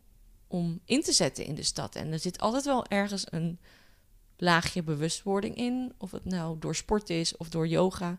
[0.48, 1.96] om in te zetten in de stad.
[1.96, 3.60] En er zit altijd wel ergens een
[4.38, 5.94] laagje bewustwording in.
[5.98, 8.18] Of het nou door sport is of door yoga.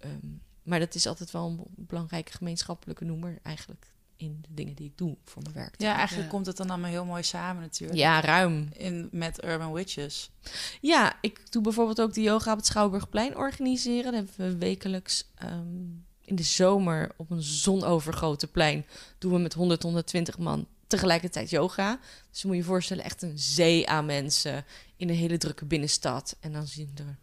[0.00, 0.26] Ehm,
[0.62, 3.86] maar dat is altijd wel een belangrijke gemeenschappelijke noemer eigenlijk
[4.16, 5.74] in de dingen die ik doe voor mijn werk.
[5.80, 6.34] Ja, eigenlijk Ja.
[6.34, 7.98] komt het dan allemaal heel mooi samen natuurlijk.
[7.98, 8.68] Ja, ruim.
[8.72, 10.30] In, met Urban Witches.
[10.80, 14.12] Ja, ik doe bijvoorbeeld ook de yoga op het Schouwburgplein organiseren.
[14.12, 15.84] Dat hebben we wekelijks ehm,
[16.20, 18.86] in de zomer op een zonovergoten plein.
[19.18, 21.98] Doen we met 100, 120 man tegelijkertijd yoga.
[22.30, 24.64] Dus je moet je voorstellen, echt een zee aan mensen
[24.96, 26.36] in een hele drukke binnenstad.
[26.40, 27.18] En dan zie je er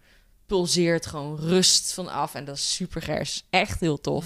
[0.48, 2.36] pulseert gewoon rust vanaf.
[2.36, 3.44] En dat is super gers.
[3.50, 4.26] Echt heel tof.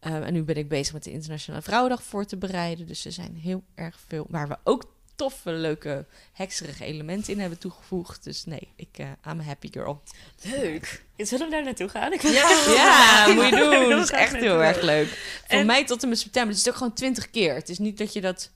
[0.00, 2.86] Ehm, en nu ben ik bezig met de Internationale Vrouwendag voor te bereiden.
[2.86, 4.26] Dus er zijn heel erg veel.
[4.28, 8.24] Waar we ook toffe, leuke, hekserige elementen in hebben toegevoegd.
[8.24, 10.02] Dus nee, ik uh, I'm a happy girl.
[10.42, 11.04] Leuk.
[11.16, 12.12] Zullen we daar naartoe gaan?
[12.12, 13.90] Ik Ja, moet je doen.
[13.90, 15.08] Dat is echt heel erg leuk.
[15.46, 16.50] Voor En- mij tot en met september.
[16.54, 17.54] Het is ook gewoon twintig keer.
[17.54, 18.50] Het is niet dat je dat...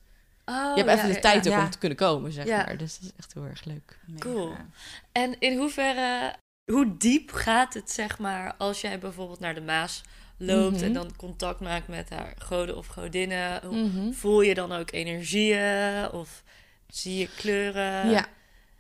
[0.44, 1.50] Oh, je hebt even ja, de tijd ja.
[1.50, 1.64] ook ja.
[1.64, 2.64] om te kunnen komen, zeg Ja.
[2.64, 2.76] maar.
[2.76, 3.98] Dus dat is echt heel erg leuk.
[4.18, 4.52] Cool.
[5.12, 6.34] En in hoeverre,
[6.72, 10.02] hoe diep gaat het, zeg maar, als jij bijvoorbeeld naar de Maas
[10.38, 10.84] loopt Mhm.
[10.84, 13.64] en dan contact maakt met haar goden of godinnen?
[13.66, 14.12] Hoe- Mhm.
[14.12, 16.42] Voel je dan ook energieën of
[16.88, 18.10] zie je kleuren?
[18.10, 18.26] Ja.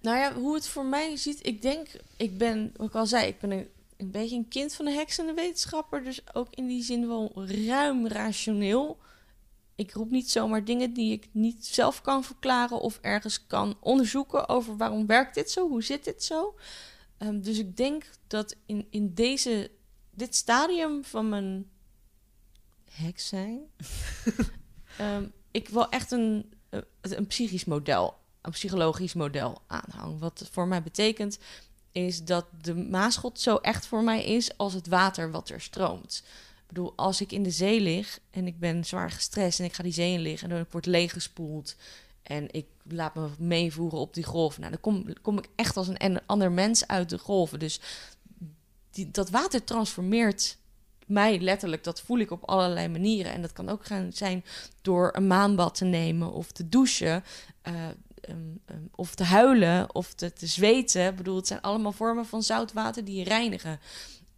[0.00, 3.26] Nou ja, hoe het voor mij ziet, ik denk, ik ben, wat ik al zei,
[3.26, 6.04] ik ben een, een beetje een kind van de heks en de wetenschapper.
[6.04, 7.32] Dus ook in die zin wel
[7.66, 8.98] ruim rationeel.
[9.74, 14.48] Ik roep niet zomaar dingen die ik niet zelf kan verklaren of ergens kan onderzoeken
[14.48, 16.54] over waarom werkt dit zo, hoe zit dit zo.
[17.18, 19.70] Ehm, dus ik denk dat in, in deze,
[20.10, 21.70] dit stadium van mijn
[22.90, 23.60] heks zijn,
[24.98, 30.18] ehm, ik wel echt een, eh, een psychisch model, een psychologisch model aanhang.
[30.18, 31.38] Wat voor mij betekent
[31.92, 36.22] is dat de maasgod zo echt voor mij is als het water wat er stroomt.
[36.60, 39.72] Ik bedoel, als ik in de zee lig en ik ben zwaar gestrest en ik
[39.72, 41.76] ga die zee in liggen en dan word ik leeggespoeld
[42.26, 44.60] en ik laat me meevoeren op die golven.
[44.60, 47.58] Nou, dan kom, kom ik echt als een en- ander mens uit de golven.
[47.58, 47.80] Dus
[48.90, 50.56] die, dat water transformeert
[51.06, 51.84] mij letterlijk.
[51.84, 53.32] Dat voel ik op allerlei manieren.
[53.32, 54.44] En dat kan ook gaan zijn
[54.82, 57.24] door een maanbad te nemen of te douchen.
[57.62, 57.74] eh,
[58.20, 61.06] ehm, ehm, of te huilen of te, te zweten.
[61.06, 63.80] Ik bedoel, het zijn allemaal vormen van zout water die je reinigen.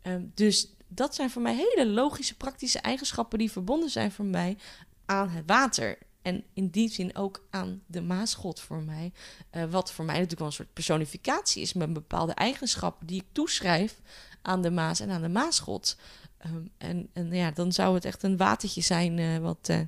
[0.02, 4.56] Ehm, dus dat zijn voor mij hele logische, praktische eigenschappen die verbonden zijn voor mij
[5.04, 5.98] aan het water.
[6.22, 9.12] En in die zin ook aan de maasgod voor mij.
[9.50, 13.26] Eh, wat voor mij natuurlijk wel een soort personificatie is met bepaalde eigenschappen die ik
[13.32, 14.00] toeschrijf
[14.42, 15.96] aan de maas en aan de maasgod.
[16.38, 19.80] Ehm, en, en ja, dan zou het echt een watertje zijn eh, wat eh,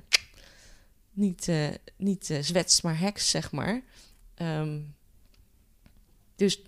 [1.11, 1.51] niet,
[1.97, 3.81] niet zwetst, maar heks, zeg maar.
[4.35, 4.79] Ehm,
[6.35, 6.61] dus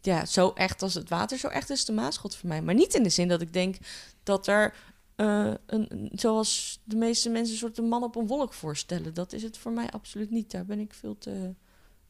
[0.00, 2.62] ja, zo echt als het water, zo echt is de maasgod voor mij.
[2.62, 3.76] Maar niet in de zin dat ik denk
[4.22, 4.74] dat er,
[5.22, 9.14] eh, een, zoals de meeste mensen, een soort een man op een wolk voorstellen.
[9.14, 10.50] Dat is het voor mij absoluut niet.
[10.50, 11.54] Daar ben ik veel te...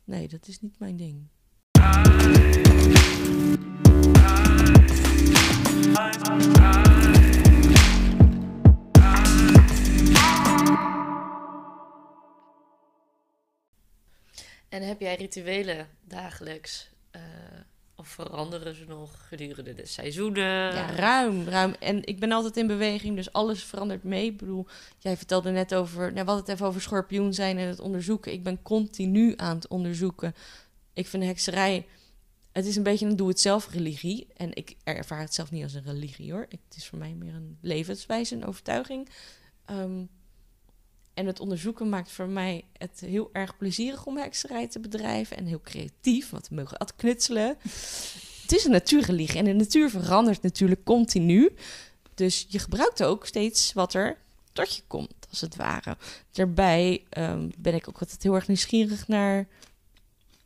[0.04, 1.28] Nee, dat is niet mijn ding.
[14.68, 16.90] En heb jij rituelen dagelijks?
[17.12, 17.22] eh,
[18.04, 20.74] veranderen ze nog gedurende de seizoenen?
[20.74, 21.74] Ja, ruim, ruim.
[21.80, 24.26] En ik ben altijd in beweging, dus alles verandert mee.
[24.26, 24.66] Ik bedoel,
[24.98, 26.12] jij vertelde net over...
[26.12, 28.32] Nou, hadden het even over schorpioen zijn en het onderzoeken.
[28.32, 30.34] Ik ben continu aan het onderzoeken.
[30.92, 31.86] Ik vind hekserij...
[32.52, 34.26] Het is een beetje een doe-het-zelf religie.
[34.36, 36.46] En ik ervaar het zelf niet als een religie, hoor.
[36.48, 39.08] Het is voor mij meer een levenswijze, een overtuiging.
[39.64, 40.04] Ehm,
[41.14, 45.36] en het onderzoeken maakt voor mij het heel erg plezierig om hekserij te bedrijven.
[45.36, 47.56] En heel creatief, want we mogen altijd knutselen.
[48.42, 51.54] Het is een natuurreligie en de natuur verandert natuurlijk continu.
[52.14, 54.16] Dus je gebruikt ook steeds wat er
[54.52, 55.96] tot je komt, als het ware.
[56.30, 59.46] Daarbij ehm, ben ik ook altijd heel erg nieuwsgierig naar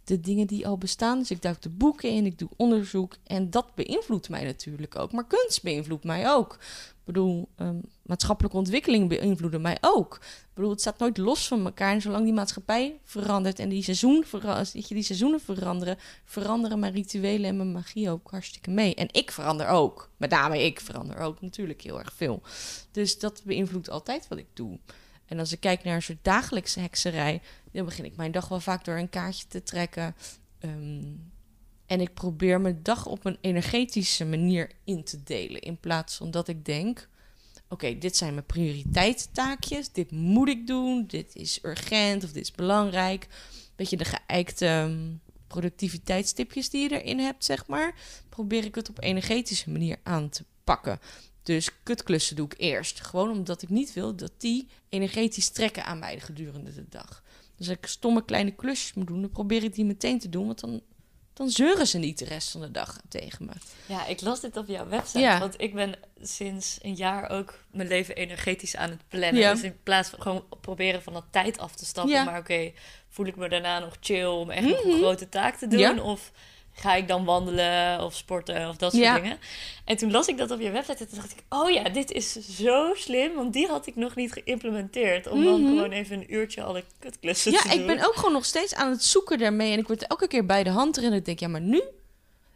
[0.04, 1.18] de dingen die al bestaan.
[1.18, 3.16] Dus ik duik de boeken in, ik doe onderzoek.
[3.24, 5.12] En dat beïnvloedt mij natuurlijk ook.
[5.12, 6.58] Maar kunst beïnvloedt mij ook.
[7.06, 10.14] Ik bedoel, ehm, maatschappelijke ontwikkeling beïnvloeden mij ook.
[10.22, 11.92] Ik bedoel, het staat nooit los van elkaar.
[11.92, 14.24] En zolang die maatschappij verandert en die, seizoen
[14.72, 18.94] je die seizoenen veranderen, veranderen mijn rituelen en mijn magie ook hartstikke mee.
[18.94, 20.10] En ik verander ook.
[20.16, 22.42] Met name ik verander ook natuurlijk heel erg veel.
[22.90, 24.78] Dus dat beïnvloedt altijd wat ik doe.
[25.26, 27.42] En als ik kijk naar een soort dagelijkse hekserij,
[27.72, 30.14] dan begin ik mijn dag wel vaak door een kaartje te trekken.
[30.58, 31.02] Ehm,
[31.86, 35.60] en ik probeer mijn dag op een energetische manier in te delen.
[35.60, 37.08] In plaats van dat ik denk:
[37.68, 39.92] oké, dit zijn mijn prioriteitstaakjes.
[39.92, 41.06] Dit moet ik doen.
[41.06, 43.26] Dit is urgent of dit is belangrijk.
[43.76, 45.14] Beetje de geëikte ehm,
[45.46, 47.94] productiviteitstipjes die je erin hebt, zeg maar.
[48.28, 50.98] Probeer ik het op energetische manier aan te pakken.
[51.42, 53.00] Dus kutklussen doe ik eerst.
[53.00, 57.22] Gewoon omdat ik niet wil dat die energetisch trekken aan mij gedurende de dag.
[57.56, 60.46] Dus als ik stomme kleine klusjes moet doen, dan probeer ik die meteen te doen.
[60.46, 60.82] Want dan
[61.36, 63.52] dan zeuren ze niet de rest van de dag tegen me.
[63.86, 65.18] Ja, ik las dit op jouw website.
[65.18, 65.38] Ja.
[65.38, 69.40] Want ik ben sinds een jaar ook mijn leven energetisch aan het plannen.
[69.40, 69.52] Ja.
[69.52, 72.12] Dus in plaats van gewoon proberen van dat tijd af te stappen.
[72.14, 72.24] Ja.
[72.24, 72.72] Maar oké,
[73.08, 74.90] voel ik me daarna nog chill om echt nog Mhm.
[74.90, 76.00] een grote taak te doen?
[76.00, 76.32] Of
[76.78, 79.14] ga ik dan wandelen of sporten of dat soort Ja.
[79.14, 79.38] dingen?
[79.84, 81.42] En toen las ik dat op je website en toen dacht ik...
[81.48, 83.34] Oh ja, dit is zo slim.
[83.34, 85.26] Want die had ik nog niet geïmplementeerd.
[85.28, 85.68] Om dan Mhm.
[85.70, 87.78] gewoon even een uurtje alle kutklussen Ja, te doen.
[87.80, 89.72] ik ben ook gewoon nog steeds aan het zoeken daarmee.
[89.72, 91.10] En ik word elke keer bij de hand erin.
[91.10, 91.82] En ik denk, ja, maar nu...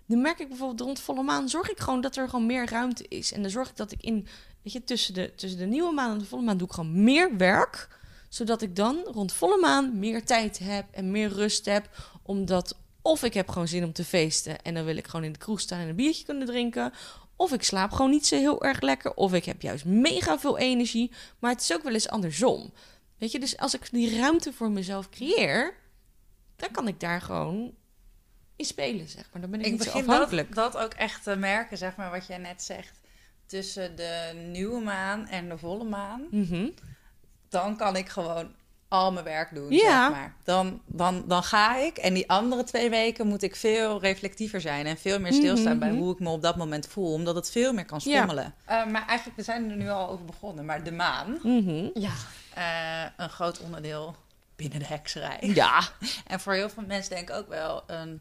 [0.06, 1.48] Nu merk ik bijvoorbeeld rond volle maan...
[1.48, 3.32] zorg ik gewoon dat er gewoon meer ruimte is.
[3.32, 4.26] En dan zorg ik dat ik in...
[4.62, 6.56] Weet je, tussen de, tussen de nieuwe maan en de volle maan...
[6.56, 7.88] doe ik gewoon meer werk.
[8.28, 10.84] Zodat ik dan rond volle maan meer tijd heb...
[10.90, 11.88] en meer rust heb.
[12.22, 14.62] Omdat of ik heb gewoon zin om te feesten...
[14.62, 16.92] en dan wil ik gewoon in de kroeg staan en een biertje kunnen drinken...
[17.36, 19.14] Of ik slaap gewoon niet zo heel erg lekker.
[19.14, 21.10] Of ik heb juist mega veel energie.
[21.38, 22.72] Maar het is ook wel eens andersom.
[23.18, 25.74] Weet je, dus als ik die ruimte voor mezelf creëer,
[26.56, 27.74] dan kan ik daar gewoon
[28.56, 29.40] in spelen, zeg maar.
[29.40, 30.54] Dan ben ik, Ik niet zo begin afhankelijk.
[30.54, 33.00] dat, dat ook echt te merken, zeg maar, wat jij net zegt.
[33.46, 36.26] Tussen de nieuwe maan en de volle maan.
[36.30, 36.68] Mhm.
[37.48, 38.54] Dan kan ik gewoon
[38.90, 39.80] al mijn werk doen, Ja.
[40.08, 40.34] zeg maar.
[40.44, 41.96] Dan, dan, dan ga ik.
[41.96, 44.86] En die andere twee weken moet ik veel reflectiever zijn.
[44.86, 45.98] En veel meer stilstaan bij Mhm.
[45.98, 47.12] hoe ik me op dat moment voel.
[47.12, 48.14] Omdat het veel meer kan Ja.
[48.16, 48.54] schommelen.
[48.64, 50.64] Eh, maar eigenlijk, we zijn er nu al over begonnen.
[50.64, 51.88] Maar de maan, Mhm.
[51.94, 52.12] Ja,
[52.54, 54.16] eh, een groot onderdeel
[54.56, 55.38] binnen de hekserij.
[55.40, 55.82] Ja,
[56.26, 58.20] En voor heel veel mensen denk ik ook wel een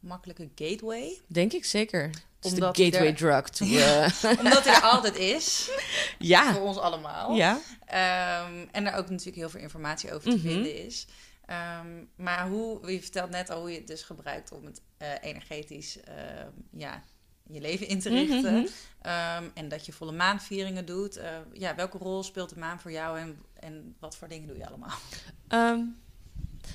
[0.00, 1.20] makkelijke gateway.
[1.26, 2.10] denk ik zeker.
[2.52, 3.64] Omdat de gateway er- drug to...
[3.66, 5.70] eh, Omdat hij er altijd is.
[6.18, 7.34] ja, Voor ons allemaal.
[7.34, 7.58] ja.
[7.86, 10.46] Ehm, en er ook natuurlijk heel veel informatie over te Mhm.
[10.48, 11.06] vinden is.
[11.46, 15.08] Ehm, maar hoe, je vertelt net al hoe je het dus gebruikt om het eh,
[15.20, 17.02] energetisch ehm, ja,
[17.48, 18.52] je leven in te richten.
[18.54, 19.44] Mhm.
[19.54, 21.16] En dat je volle maanvieringen doet.
[21.16, 24.56] Eh, ja, welke rol speelt de maan voor jou en, en wat voor dingen doe
[24.56, 24.98] je allemaal?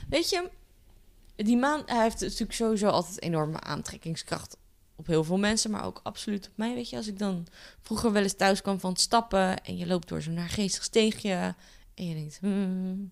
[0.10, 0.49] Weet je,
[1.36, 4.57] die maan hij heeft natuurlijk sowieso altijd enorme aantrekkingskracht
[5.01, 6.73] op heel veel mensen, maar ook absoluut op mij.
[6.73, 7.47] Weet je, als ik dan
[7.81, 11.55] vroeger wel eens thuis kwam van het stappen en je loopt door zo'n naargeestig steegje
[11.93, 13.11] en je denkt, hmm,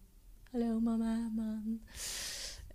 [0.52, 1.82] hallo mama, maan.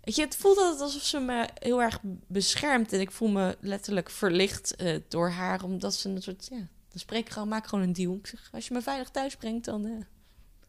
[0.00, 3.56] Weet je, het voelt altijd alsof ze me heel erg beschermt en ik voel me
[3.60, 6.56] letterlijk verlicht eh, door haar, omdat ze een soort, ja,
[6.88, 8.14] dan spreek ik gewoon, maak gewoon een deal.
[8.14, 9.84] Ik zeg, als je me veilig thuis brengt, dan...
[9.84, 9.92] eh,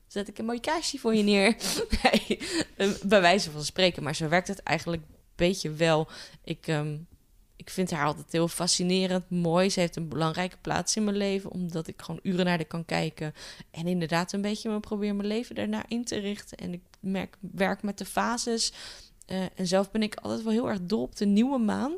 [0.08, 1.55] zet ik een mooi kaarsje voor je neer.
[2.03, 2.39] nee,
[2.77, 4.03] eh, bij wijze van spreken.
[4.03, 6.08] Maar zo werkt het eigenlijk een beetje wel.
[6.43, 6.97] Ik, ehm,
[7.65, 9.69] ik vind haar altijd heel fascinerend, mooi.
[9.69, 12.86] Ze heeft een belangrijke plaats in mijn leven, omdat ik gewoon uren naar haar kan
[12.86, 13.34] kijken.
[13.71, 16.58] En inderdaad een beetje me probeer mijn leven daarna in te richten.
[16.58, 18.73] En ik merk, werk met de fases.
[19.25, 21.93] Eh, en zelf ben ik altijd wel heel erg dol op de nieuwe maan.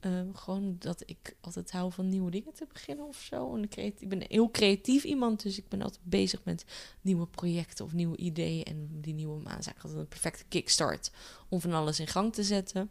[0.00, 3.54] Ehm, gewoon dat ik altijd hou van nieuwe dingen te beginnen of zo.
[3.54, 6.64] En ik ben heel creatief iemand, dus ik ben altijd bezig met
[7.00, 8.64] nieuwe projecten of nieuwe ideeën.
[8.64, 11.10] En die nieuwe maan is eigenlijk altijd een perfecte kickstart
[11.48, 12.90] om van alles in gang te zetten.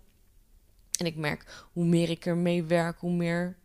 [1.01, 3.57] En ik merk hoe meer ik ermee werk, hoe meer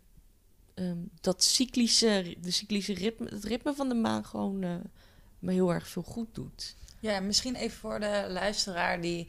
[0.75, 4.75] ehm, dat cyclische, de cyclische ritme, het ritme van de maan gewoon eh,
[5.39, 6.77] me heel erg veel goed doet.
[7.01, 9.29] Ja, misschien even voor de luisteraar die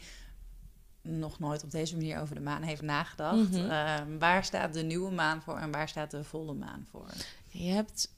[1.01, 3.51] nog nooit op deze manier over de maan heeft nagedacht.
[3.51, 3.69] Mhm.
[3.69, 7.09] Ehm, waar staat de nieuwe maan voor en waar staat de volle maan voor?
[7.49, 8.09] Je hebt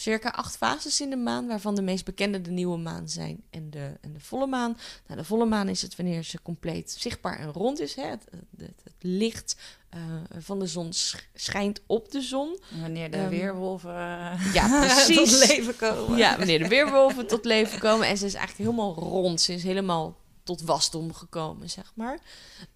[0.00, 3.70] circa acht fases in de maan, waarvan de meest bekende de nieuwe maan zijn en
[3.70, 4.76] de, en de volle maan.
[5.06, 7.94] Nou, de volle maan is het wanneer ze compleet zichtbaar en rond is.
[7.94, 8.02] Hè?
[8.06, 8.24] Het,
[8.56, 9.56] het, het licht
[9.90, 10.00] eh,
[10.38, 12.58] van de zon sch- schijnt op de zon.
[12.80, 15.16] Wanneer de Ehm, weerwolven eh, Ja, precies.
[15.16, 16.18] tot leven komen.
[16.18, 18.06] Ja, wanneer de weerwolven tot leven komen.
[18.06, 19.40] En ze is eigenlijk helemaal rond.
[19.40, 22.18] Ze is helemaal tot wasdom gekomen, zeg maar.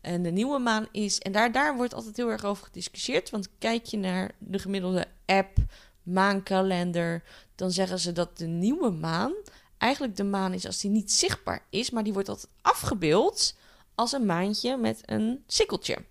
[0.00, 1.18] En de nieuwe maan is...
[1.18, 3.30] En daar, daar wordt altijd heel erg over gediscussieerd.
[3.30, 5.56] Want kijk je naar de gemiddelde app,
[6.02, 7.22] maankalender...
[7.54, 9.32] dan zeggen ze dat de nieuwe maan
[9.78, 11.90] eigenlijk de maan is als die niet zichtbaar is...
[11.90, 13.56] maar die wordt altijd afgebeeld
[13.94, 16.04] als een maantje met een sikkeltje.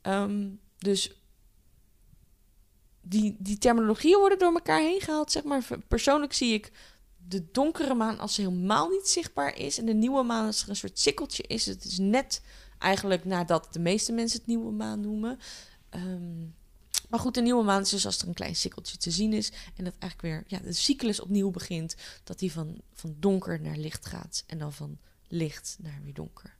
[0.00, 1.12] Ehm, dus
[3.00, 5.66] die, die terminologieën worden door elkaar heen gehaald, zeg maar.
[5.88, 6.72] Persoonlijk zie ik
[7.28, 9.78] de donkere maan als ze helemaal niet zichtbaar is.
[9.78, 11.66] En de nieuwe maan als er een soort sikkeltje is.
[11.66, 12.42] Het is net
[12.78, 15.38] eigenlijk nadat de meeste mensen het nieuwe maan noemen.
[15.88, 16.46] Ehm,
[17.10, 19.52] maar goed, de nieuwe maan is dus als er een klein sikkeltje te zien is.
[19.76, 21.94] En dat eigenlijk weer ja, de cyclus opnieuw begint.
[22.24, 24.44] Dat die van, van donker naar licht gaat.
[24.46, 26.58] En dan van licht naar weer donker.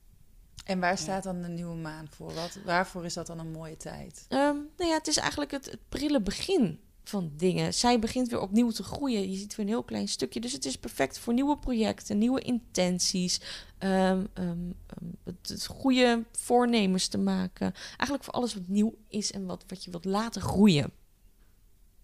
[0.64, 2.34] En waar staat dan de nieuwe maan voor?
[2.34, 4.24] Wat, waarvoor is dat dan een mooie tijd?
[4.28, 7.74] Ehm, nou ja, het is eigenlijk het, het prille begin van dingen.
[7.74, 9.30] Zij begint weer opnieuw te groeien.
[9.30, 10.40] Je ziet weer een heel klein stukje.
[10.40, 13.40] Dus het is perfect voor nieuwe projecten, nieuwe intenties.
[13.78, 17.74] ehm, ehm, ehm, het, het goede voornemens te maken.
[17.88, 20.92] Eigenlijk voor alles wat nieuw is en wat, wat je wilt laten groeien.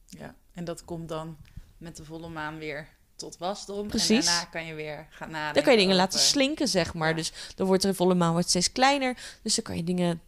[0.07, 1.37] Ja, en dat komt dan
[1.79, 3.89] met de volle maan weer tot wasdom.
[3.89, 4.27] Precies.
[4.27, 5.55] En daarna kan je weer gaan nadenken.
[5.55, 7.09] Dan kan je dingen laten slinken, zeg maar.
[7.09, 7.15] Ja.
[7.15, 9.39] Dus dan wordt de volle maan wordt steeds kleiner.
[9.43, 10.21] Dus dan kan je dingen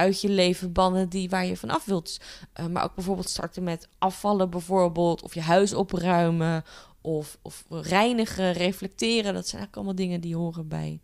[0.00, 2.18] uit je leven bannen die, waar je vanaf wilt.
[2.52, 5.22] Eh, maar ook bijvoorbeeld starten met afvallen bijvoorbeeld.
[5.22, 6.64] Of je huis opruimen.
[7.02, 9.34] Of, of reinigen, reflecteren.
[9.34, 11.00] Dat zijn eigenlijk allemaal dingen die horen bij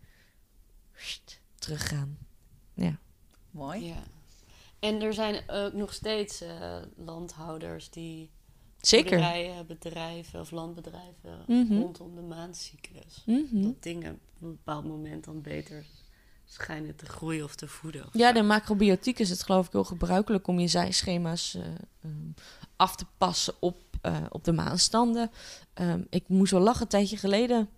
[0.94, 2.18] sst, teruggaan.
[3.50, 3.84] Mooi.
[3.86, 4.02] Ja.
[4.78, 8.30] En er zijn ook nog steeds eh, landhouders die
[8.80, 9.10] Zeker.
[9.10, 11.78] boerderijen, bedrijven of landbedrijven Mhm.
[11.80, 13.22] rondom de maandcyclus.
[13.26, 13.62] Mhm.
[13.62, 15.84] Dat dingen op een bepaald moment dan beter
[16.46, 18.06] schijnen te groeien of te voeden.
[18.06, 18.34] of Ja, zo.
[18.34, 22.12] de macrobiotiek is het geloof ik heel gebruikelijk om je zijschema's ehm,
[22.76, 25.30] af te passen op, eh, op de maanstanden.
[25.74, 27.68] Ehm, ik moest wel lachen een tijdje geleden.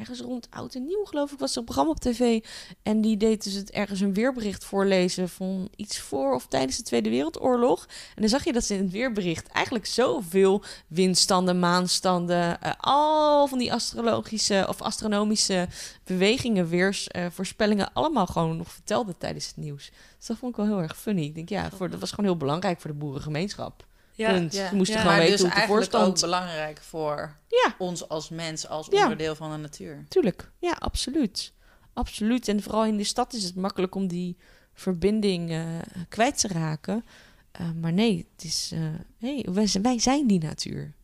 [0.00, 2.44] Ergens rond oud en nieuw, geloof ik, was er een programma op tv.
[2.82, 6.82] En die deed dus het ergens een weerbericht voorlezen van iets voor of tijdens de
[6.82, 7.86] Tweede Wereldoorlog.
[8.14, 13.46] En dan zag je dat ze in het weerbericht eigenlijk zoveel windstanden, maanstanden, eh, al
[13.46, 15.68] van die astrologische of astronomische
[16.04, 19.90] bewegingen, weersvoorspellingen, allemaal gewoon nog vertelde tijdens het nieuws.
[20.18, 21.22] Dus dat vond ik wel heel erg funny.
[21.22, 23.88] Ik denk, ja, voor, dat was gewoon heel belangrijk voor de boerengemeenschap.
[24.20, 24.52] Ja, Punt.
[24.54, 24.68] ja.
[24.68, 25.00] Ze moesten Ja.
[25.02, 27.74] gewoon Maar weten dus hoe het ervoor ook belangrijk voor Ja.
[27.78, 29.02] ons als mens, als Ja.
[29.02, 30.04] onderdeel van de natuur.
[30.08, 31.52] Tuurlijk, ja, absoluut.
[31.92, 32.48] Absoluut.
[32.48, 34.36] En vooral in de stad is het makkelijk om die
[34.74, 35.64] verbinding eh,
[36.08, 37.04] kwijt te raken.
[37.52, 38.80] Eh, maar nee, het is, eh,
[39.18, 40.94] hey, wij, zijn- wij zijn die natuur.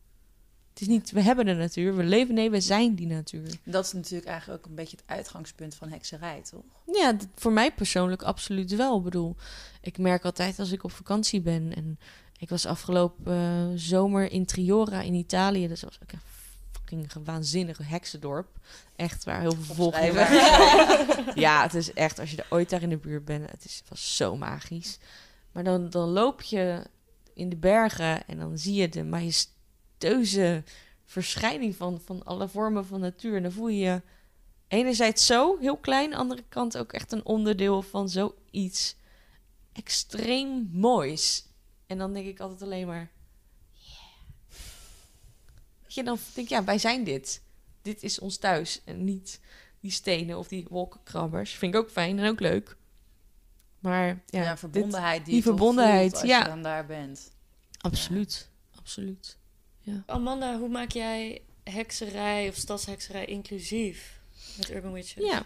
[0.69, 3.49] Het is niet, we hebben de natuur, we leven, nee, we zijn die natuur.
[3.63, 6.63] Dat is natuurlijk eigenlijk ook een beetje het uitgangspunt van hekserij, toch?
[6.91, 8.97] Ja, voor mij persoonlijk absoluut wel.
[8.97, 9.35] Ik bedoel,
[9.81, 11.75] ik merk altijd als ik op vakantie ben.
[11.75, 11.99] En
[12.37, 15.67] ik was afgelopen eh, zomer in Triora in Italië.
[15.67, 16.19] Dat was ook een
[16.71, 18.47] fucking waanzinnig heksendorp.
[18.95, 19.85] Echt waar heel veel.
[19.85, 21.35] Opschrijven.
[21.35, 23.77] Ja, het is echt, als je er ooit daar in de buurt bent, het, is,
[23.77, 24.97] het was zo magisch.
[25.51, 26.83] Maar dan, dan loop je
[27.33, 30.63] in de bergen en dan zie je de majestueuze
[31.05, 33.35] verschijning van, van alle vormen van natuur.
[33.35, 34.01] En dan voel je je
[34.67, 38.95] enerzijds zo heel klein, andere kant ook echt een onderdeel van zoiets
[39.73, 41.46] extreem moois.
[41.87, 43.11] En dan denk ik altijd alleen maar,
[43.73, 43.97] yeah.
[45.87, 47.41] Je, dan denk ik, ja, wij zijn dit.
[47.81, 49.39] Dit is ons thuis en niet
[49.79, 51.51] die stenen of die wolkenkrabbers.
[51.51, 52.77] Vind ik ook fijn en ook leuk.
[53.79, 56.39] Maar ja, Ja, dit- verbondenheid die, verbondenheid, voelt als ja.
[56.39, 57.31] je dan daar bent.
[57.77, 59.37] absoluut, absoluut.
[60.05, 64.21] Amanda, hoe maak jij hekserij of stadshekserij inclusief
[64.57, 65.23] met Urban Witches?
[65.23, 65.43] Ja.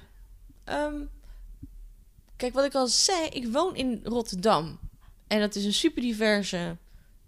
[0.64, 1.02] Ehm,
[2.36, 4.80] kijk, wat ik al zei, ik woon in Rotterdam.
[5.32, 6.78] En dat is een super diverse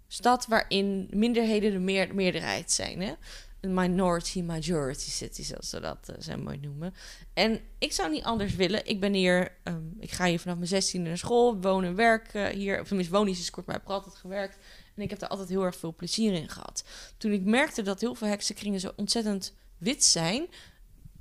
[0.08, 3.00] stad waarin minderheden de meer, meerderheid zijn.
[3.00, 3.12] Hè?
[3.60, 6.94] Een minority majority city, zoals ze dat zo mooi noemen.
[7.34, 8.86] En ik zou niet anders willen.
[8.86, 12.34] Ik ben hier, ehm, ik ga hier vanaf mijn 16e naar school, woon en werk
[12.34, 12.80] eh, hier.
[12.80, 14.58] Of tenminste, woon is dus kort, maar ik heb er altijd gewerkt.
[14.94, 16.84] En ik heb daar altijd heel erg veel plezier in gehad.
[17.16, 20.46] Toen ik merkte dat heel veel heksenkringen zo ontzettend wit zijn,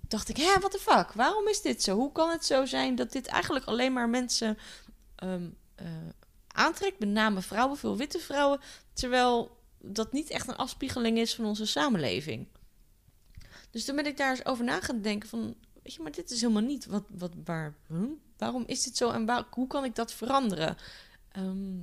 [0.07, 1.11] dacht ik, hè, what the fuck?
[1.13, 1.95] Waarom is dit zo?
[1.95, 4.57] Hoe kan het zo zijn dat dit eigenlijk alleen maar mensen
[5.15, 5.85] ehm, eh,
[6.53, 6.99] aantrekt?
[6.99, 8.59] Met name vrouwen, veel witte vrouwen.
[8.93, 12.47] Terwijl dat niet echt een afspiegeling is van onze samenleving.
[13.69, 15.55] Dus toen ben ik daar eens over na gaan denken van...
[15.83, 17.75] Weet je, maar dit is helemaal niet wat, wat, waar...
[17.87, 18.09] huh?
[18.37, 20.77] Waarom is dit zo en hoe kan ik dat veranderen?
[21.31, 21.81] Ehm,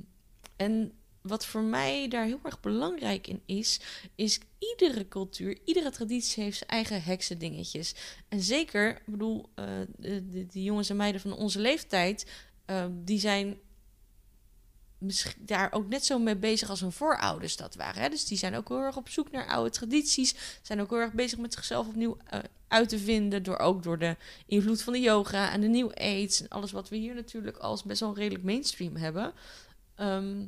[0.55, 3.79] en wat voor mij daar heel erg belangrijk in is...
[4.15, 7.95] is iedere cultuur, iedere traditie heeft zijn eigen heksendingetjes.
[8.27, 9.65] En zeker, ik bedoel, eh,
[9.97, 12.31] de, jongens en meiden van onze leeftijd...
[12.65, 13.59] eh, die zijn
[15.01, 18.01] misschien daar ook net zo mee bezig als hun voorouders dat waren.
[18.01, 18.09] Hè?
[18.09, 20.35] Dus die zijn ook heel erg op zoek naar oude tradities.
[20.61, 23.43] Zijn ook heel erg bezig met zichzelf opnieuw eh, uit te vinden.
[23.43, 26.37] Door ook door de invloed van de yoga en de New Age.
[26.39, 29.33] En alles wat we hier natuurlijk als best wel redelijk mainstream hebben.
[29.95, 30.45] Ehm,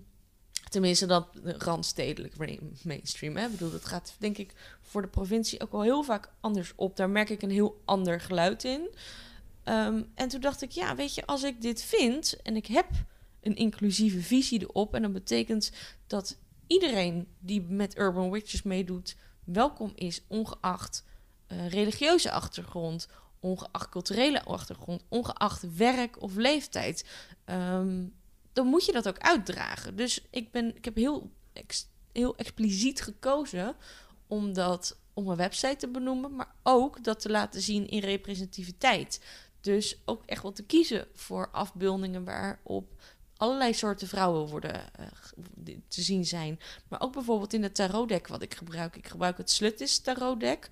[0.70, 3.36] tenminste, dat eh, randstedelijk ma- mainstream.
[3.38, 3.46] Hè?
[3.46, 6.96] Ik bedoel, dat gaat denk ik voor de provincie ook wel heel vaak anders op.
[6.96, 8.90] Daar merk ik een heel ander geluid in.
[9.64, 12.88] Ehm, en toen dacht ik, ja, weet je, als ik dit vind en ik heb
[13.44, 14.94] een inclusieve visie erop.
[14.94, 15.72] En dat betekent
[16.08, 16.38] dat
[16.68, 21.04] iedereen die met Urban Witches meedoet, welkom is, ongeacht
[21.48, 23.08] eh, religieuze achtergrond,
[23.40, 27.06] ongeacht culturele achtergrond, ongeacht werk of leeftijd.
[27.46, 28.06] Ehm,
[28.54, 29.96] dan moet je dat ook uitdragen.
[29.96, 33.76] Dus ik, ben, ik heb heel, ex- heel expliciet gekozen
[34.28, 39.22] om dat op mijn website te benoemen, maar ook dat te laten zien in representativiteit.
[39.62, 43.02] Dus ook echt wel te kiezen voor afbeeldingen waarop
[43.38, 46.60] allerlei soorten vrouwen worden eh, te zien zijn.
[46.88, 48.96] Maar ook bijvoorbeeld in het tarotdeck wat ik gebruik.
[48.96, 50.70] Ik gebruik het Slutis tarotdeck.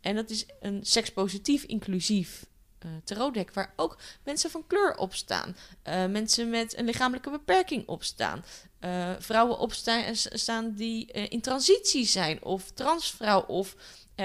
[0.00, 2.46] En dat is een sekspositief inclusief
[2.84, 5.56] uh, tarotdek waar ook mensen van kleur op staan.
[5.88, 8.44] Uh, mensen met een lichamelijke beperking opstaan.
[8.80, 12.44] Uh, vrouwen opstaan staan die in transitie zijn.
[12.44, 13.76] Of transvrouw of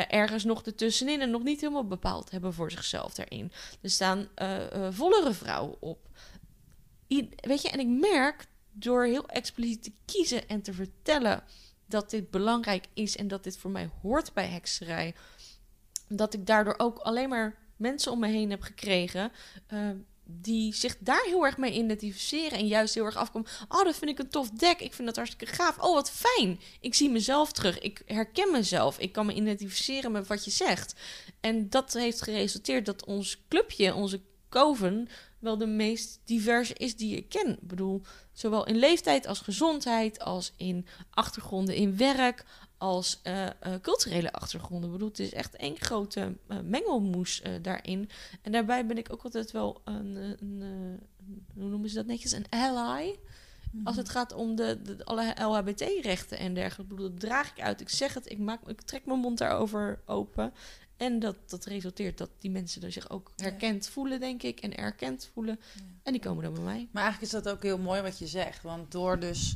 [0.10, 3.52] ergens nog ertussenin en nog niet helemaal bepaald hebben voor zichzelf daarin.
[3.82, 4.28] Er staan
[4.92, 6.00] vollere vrouwen op.
[7.08, 11.44] Weet je, en ik merk door heel expliciet te kiezen en te vertellen
[11.86, 15.16] dat dit belangrijk is en dat dit voor mij hoort bij hekserij,
[16.08, 19.32] dat ik daardoor ook alleen maar mensen om me heen heb gekregen.
[19.74, 19.90] Uh,
[20.28, 23.50] die zich daar heel erg mee identificeren en juist heel erg afkomen.
[23.68, 24.80] Oh, dat vind ik een tof dek.
[24.80, 25.80] Ik vind dat hartstikke gaaf.
[25.80, 26.60] Oh, wat fijn.
[26.80, 27.80] Ik zie mezelf terug.
[27.80, 29.00] Ik herken mezelf.
[29.00, 30.96] Ik kan me identificeren met wat je zegt.
[31.40, 35.08] En dat heeft geresulteerd dat ons clubje, onze Coven,
[35.46, 37.50] wel de meest diverse is die ik ken.
[37.50, 38.02] Ik bedoel,
[38.34, 42.46] zowel in leeftijd als gezondheid, als in achtergronden in werk,
[42.78, 43.50] als uh, uh,
[43.82, 44.86] culturele achtergronden.
[44.86, 48.10] Ik bedoel, het is echt één grote uh, mengelmoes daarin.
[48.42, 51.00] En daarbij ben ik ook altijd wel een, een
[51.54, 53.16] hoe noemen ze dat netjes, een ally.
[53.84, 56.82] Als het gaat om de, de alle LHBT-rechten en dergelijke.
[56.82, 57.82] Ik bedoel, dat draag ik uit.
[57.82, 60.54] Ik zeg het, ik, maak, ik trek mijn mond daarover open.
[60.98, 64.60] En dat, dat resulteert dat die mensen er zich ook herkend voelen, denk ik.
[64.60, 65.60] En erkend voelen.
[66.04, 66.88] En die komen dan bij mij.
[66.92, 68.62] Maar eigenlijk is dat ook heel mooi wat je zegt.
[68.62, 69.56] Want door dus,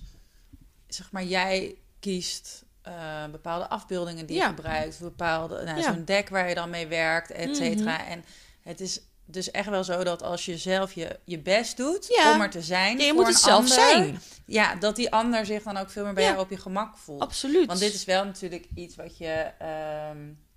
[0.87, 4.99] zeg maar, jij kiest uh, bepaalde afbeeldingen die je gebruikt.
[4.99, 7.97] Bepaalde, nou, zo'n deck waar je dan mee werkt, et cetera.
[7.97, 8.11] Mhm.
[8.11, 8.25] En
[8.61, 12.41] het is dus echt wel zo dat als je zelf je, je best doet om
[12.41, 12.97] er te zijn.
[12.97, 14.19] Ja, je moet het zelf zijn.
[14.45, 17.21] Ja, dat die ander zich dan ook veel meer bij jou op je gemak voelt.
[17.21, 17.67] Absoluut.
[17.67, 19.51] Want dit is wel natuurlijk iets wat je.
[20.11, 20.47] Um,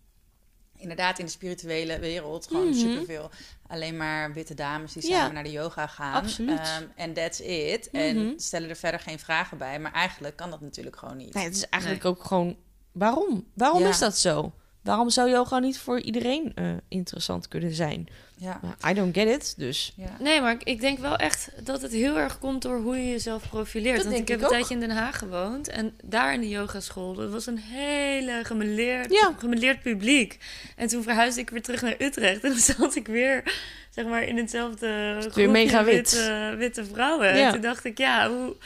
[0.82, 2.80] inderdaad in de spirituele wereld gewoon mm -hmm.
[2.80, 3.30] superveel.
[3.66, 6.28] Alleen maar witte dames die samen naar de yoga gaan.
[6.40, 6.58] Um,
[6.96, 7.90] en that's it.
[7.90, 8.38] En mhm.
[8.38, 9.78] stellen er verder geen vragen bij.
[9.80, 11.34] Maar eigenlijk kan dat natuurlijk gewoon niet.
[11.34, 12.56] Nee, het is eigenlijk ook gewoon...
[12.92, 13.46] Waarom?
[13.54, 14.52] Waarom is dat zo?
[14.82, 18.08] Waarom zou yoga niet voor iedereen uh, interessant kunnen zijn?
[18.36, 18.60] Ja.
[18.90, 19.92] I don't get it, dus.
[19.96, 20.16] Ja.
[20.20, 23.48] Nee, maar ik denk wel echt dat het heel erg komt door hoe je jezelf
[23.48, 23.96] profileert.
[23.96, 26.48] Dat Want ik heb ik een tijdje in Den Haag gewoond en daar in de
[26.48, 29.34] yogaschool, dat was een hele gemeleerd, ja.
[29.38, 30.38] gemeleerd publiek.
[30.76, 33.54] En toen verhuisde ik weer terug naar Utrecht en dan zat ik weer,
[33.90, 35.94] zeg maar, in hetzelfde groepje mega wit.
[35.94, 37.36] witte, witte vrouwen.
[37.36, 37.46] Ja.
[37.46, 38.56] En toen dacht ik, ja, hoe,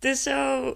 [0.00, 0.74] het is zo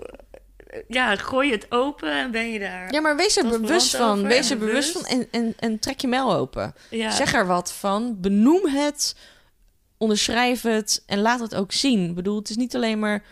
[0.89, 2.93] ja, gooi het open en ben je daar.
[2.93, 4.23] Ja, maar wees er bewust van.
[4.23, 6.75] Wees er bewust van en, en, en trek je mail open.
[6.91, 8.21] Zeg er wat van.
[8.21, 9.17] Benoem het.
[9.99, 11.03] Onderschrijf het.
[11.07, 12.09] En laat het ook zien.
[12.09, 13.25] Ik bedoel, het is niet alleen maar...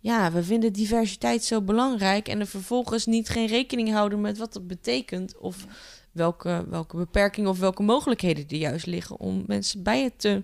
[0.00, 2.28] Ja, we vinden diversiteit zo belangrijk.
[2.28, 5.38] En er vervolgens niet geen rekening houden met wat dat betekent.
[5.38, 5.66] Of
[6.12, 10.42] welke, welke beperkingen of welke mogelijkheden er juist liggen om mensen bij je te...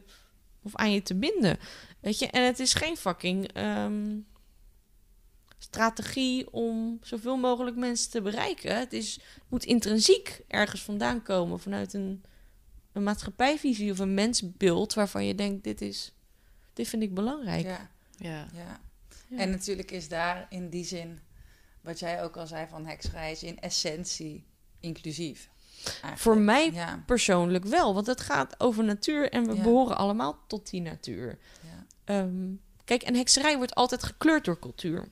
[0.62, 1.58] Of aan je te binden.
[2.00, 3.52] Weet je, en het is geen fucking...
[3.52, 4.02] Ehm,
[5.74, 8.78] strategie om zoveel mogelijk mensen te bereiken.
[8.78, 12.24] Het, is, moet intrinsiek ergens vandaan komen, vanuit een,
[12.92, 16.12] een maatschappijvisie of een mensbeeld waarvan je denkt: dit, is,
[16.72, 17.64] dit vind ik belangrijk.
[17.64, 17.90] Ja.
[18.16, 18.46] Ja.
[18.52, 18.80] ja.
[19.36, 21.20] En natuurlijk is daar in die zin,
[21.80, 24.44] wat jij ook al zei van heksreis, in essentie
[24.80, 25.48] inclusief.
[26.14, 26.72] Voor mij
[27.06, 31.38] persoonlijk wel, want het gaat over natuur en we behoren allemaal tot die natuur.
[32.04, 35.08] Um, kijk, en hekserij wordt altijd gekleurd door cultuur.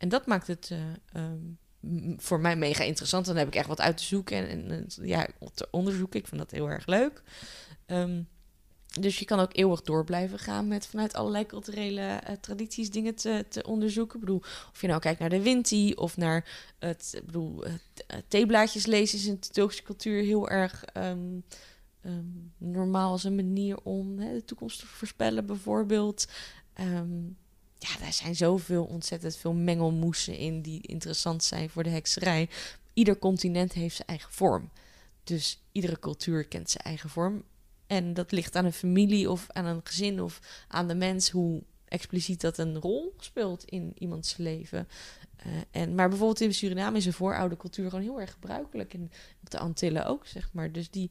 [0.00, 1.58] En dat maakt het uh, um,
[2.16, 3.26] voor mij mega interessant.
[3.26, 6.20] Dan heb ik echt wat uit te zoeken en, en ja, te onderzoeken.
[6.20, 7.22] Ik vind dat heel erg leuk.
[7.86, 8.28] Um,
[9.00, 13.14] dus je kan ook eeuwig door blijven gaan met vanuit allerlei culturele uh, tradities dingen
[13.14, 14.14] te, te onderzoeken.
[14.14, 14.42] Ik bedoel,
[14.72, 17.72] of je nou kijkt naar de Winti of naar het, ik bedoel, uh,
[18.28, 21.44] theeblaadjes lezen is in de Turkse cultuur heel erg um,
[22.58, 26.28] normaal als een manier om hè, de toekomst te voorspellen, bijvoorbeeld.
[26.80, 27.36] Um,
[27.80, 32.48] ja, daar zijn zoveel ontzettend veel mengelmoesen in die interessant zijn voor de hekserij.
[32.92, 34.70] Ieder continent heeft zijn eigen vorm.
[35.24, 37.44] Dus iedere cultuur kent zijn eigen vorm.
[37.86, 41.62] En dat ligt aan een familie of aan een gezin of aan de mens hoe
[41.84, 44.88] expliciet dat een rol speelt in iemands leven.
[45.46, 48.94] Uh, en, maar bijvoorbeeld in Suriname is een vooroude cultuur gewoon heel erg gebruikelijk.
[48.94, 49.10] En
[49.42, 50.72] op de Antillen ook, zeg maar.
[50.72, 51.10] Dus die,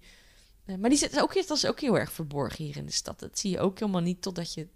[0.65, 3.19] uh, maar die zit ook, dat is ook heel erg verborgen hier in de stad.
[3.19, 4.67] Dat zie je ook helemaal niet totdat je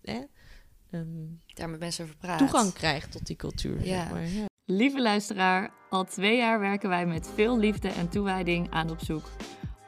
[0.94, 2.38] um, daar met mensen over praat.
[2.38, 3.86] toegang krijgt tot die cultuur.
[3.86, 4.02] Ja.
[4.02, 4.46] Zeg maar, ja.
[4.66, 9.30] Lieve luisteraar, al twee jaar werken wij met veel liefde en toewijding aan op zoek.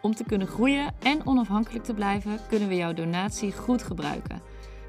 [0.01, 4.41] Om te kunnen groeien en onafhankelijk te blijven, kunnen we jouw donatie goed gebruiken.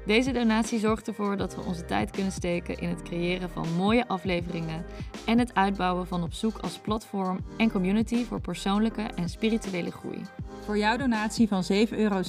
[0.07, 4.07] Deze donatie zorgt ervoor dat we onze tijd kunnen steken in het creëren van mooie
[4.07, 4.85] afleveringen
[5.25, 10.21] en het uitbouwen van Op Zoek als platform en community voor persoonlijke en spirituele groei.
[10.65, 12.21] Voor jouw donatie van 7,77 euro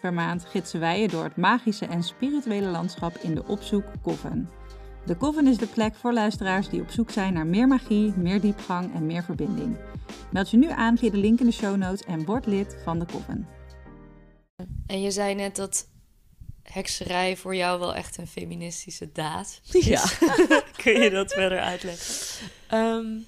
[0.00, 4.48] per maand gidsen wij je door het magische en spirituele landschap in de Opzoek Coven.
[5.06, 8.40] De Coven is de plek voor luisteraars die op zoek zijn naar meer magie, meer
[8.40, 9.76] diepgang en meer verbinding.
[10.30, 12.98] Meld je nu aan via de link in de show notes en word lid van
[12.98, 13.48] de Coven.
[14.86, 15.90] En je zei net dat
[16.72, 20.04] hekserij voor jou wel echt een feministische daad Ja.
[20.82, 22.46] Kun je dat verder uitleggen?
[22.66, 23.18] Ehm,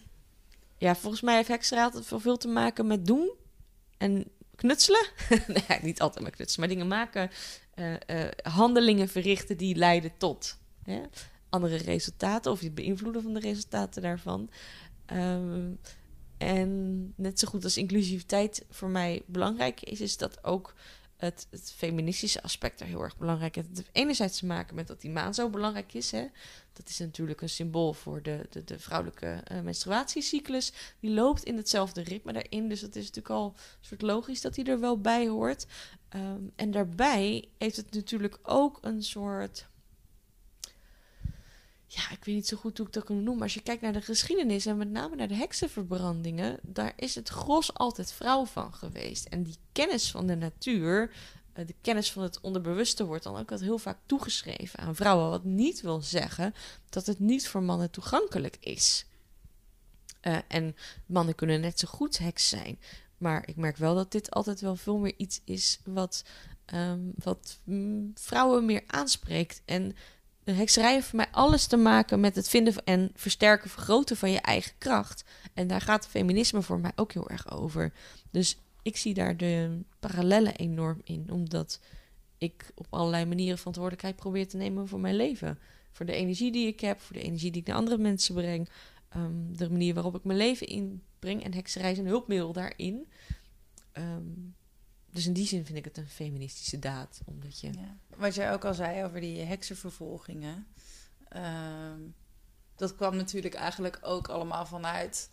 [0.78, 3.32] ja, volgens mij heeft hekserij altijd veel, veel te maken met doen
[3.98, 4.26] en
[4.56, 5.06] knutselen.
[5.68, 7.30] nee, niet altijd met knutselen, maar dingen maken.
[7.74, 11.00] eh, eh, handelingen verrichten die leiden tot hè,
[11.48, 14.50] andere resultaten of het beïnvloeden van de resultaten daarvan.
[15.06, 15.70] Ehm,
[16.38, 20.74] en net zo goed als inclusiviteit voor mij belangrijk is, is dat ook
[21.16, 21.46] het,
[21.76, 23.54] feministische aspect er heel erg belangrijk.
[23.54, 26.10] Het heeft enerzijds te maken met dat die maan zo belangrijk is.
[26.10, 26.26] Hè?
[26.72, 30.72] Dat is natuurlijk een symbool voor de, de, de vrouwelijke eh, menstruatiecyclus.
[31.00, 32.68] Die loopt in hetzelfde ritme daarin.
[32.68, 35.66] Dus het is natuurlijk al een soort logisch dat die er wel bij hoort.
[36.08, 39.66] Ehm, en daarbij heeft het natuurlijk ook een soort.
[41.94, 43.34] Ja, ik weet niet zo goed hoe ik dat kan noemen.
[43.34, 47.14] Maar als je kijkt naar de geschiedenis en met name naar de heksenverbrandingen, daar is
[47.14, 49.26] het gros altijd vrouw van geweest.
[49.26, 51.10] En die kennis van de natuur,
[51.52, 55.30] eh, de kennis van het onderbewuste, wordt dan ook altijd heel vaak toegeschreven aan vrouwen.
[55.30, 56.54] Wat niet wil zeggen
[56.88, 59.06] dat het niet voor mannen toegankelijk is.
[60.20, 60.76] Eh, en
[61.06, 62.78] mannen kunnen net zo goed heks zijn.
[63.18, 66.24] Maar ik merk wel dat dit altijd wel veel meer iets is wat,
[66.64, 69.62] ehm, wat mm, vrouwen meer aanspreekt.
[69.64, 69.96] En
[70.52, 74.40] hekserij heeft voor mij alles te maken met het vinden en versterken, vergroten van je
[74.40, 75.24] eigen kracht.
[75.54, 77.92] En daar gaat feminisme voor mij ook heel erg over.
[78.30, 81.80] Dus ik zie daar de parallellen enorm in, omdat
[82.38, 85.58] ik op allerlei manieren verantwoordelijkheid probeer te nemen voor mijn leven.
[85.90, 88.68] Voor de energie die ik heb, voor de energie die ik naar andere mensen breng,
[89.08, 91.44] ehm, de manier waarop ik mijn leven inbreng.
[91.44, 93.08] En hekserij is een hulpmiddel daarin.
[93.92, 94.22] Ehm,
[95.14, 97.66] dus in die zin vind ik het een feministische daad, omdat je...
[97.72, 97.96] Ja.
[98.16, 100.66] Wat jij ook al zei over die heksenvervolgingen.
[101.28, 102.00] ehm,
[102.76, 105.30] dat kwam natuurlijk eigenlijk ook allemaal vanuit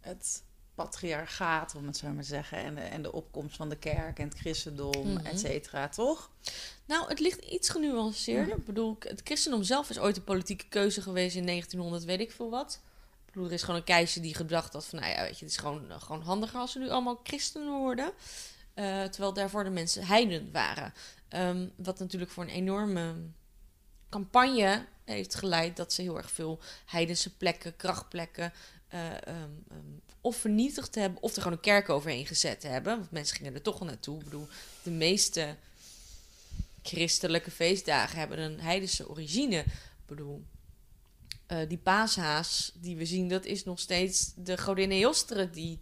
[0.00, 0.42] het
[0.74, 2.58] patriarchaat, om het zo maar te zeggen.
[2.58, 5.26] En de, en de opkomst van de kerk en het christendom, Mhm.
[5.26, 6.30] et cetera, toch?
[6.84, 8.56] Nou, het ligt iets genuanceerder.
[8.56, 12.32] Ik bedoel, het christendom zelf is ooit een politieke keuze geweest in 1900, weet ik
[12.32, 12.80] veel wat.
[13.26, 15.44] Ik bedoel, er is gewoon een keizer die gedacht had van, nou ja, weet je,
[15.44, 18.12] het is gewoon, gewoon handiger als we nu allemaal christenen worden.
[18.78, 20.92] Eh, terwijl daarvoor de mensen heiden waren.
[21.28, 23.14] Ehm, wat natuurlijk voor een enorme
[24.08, 28.52] campagne heeft geleid dat ze heel erg veel heidense plekken, krachtplekken,
[28.88, 29.80] eh, ehm, ehm,
[30.20, 32.98] of vernietigd hebben, of er gewoon een kerk overheen gezet hebben.
[32.98, 34.18] Want mensen gingen er toch wel naartoe.
[34.18, 34.48] Ik bedoel,
[34.82, 35.56] de meeste
[36.82, 39.58] christelijke feestdagen hebben een heidense origine.
[39.58, 40.44] Ik bedoel,
[41.46, 45.80] eh, die paashaas die we zien, dat is nog steeds de godin Eostre die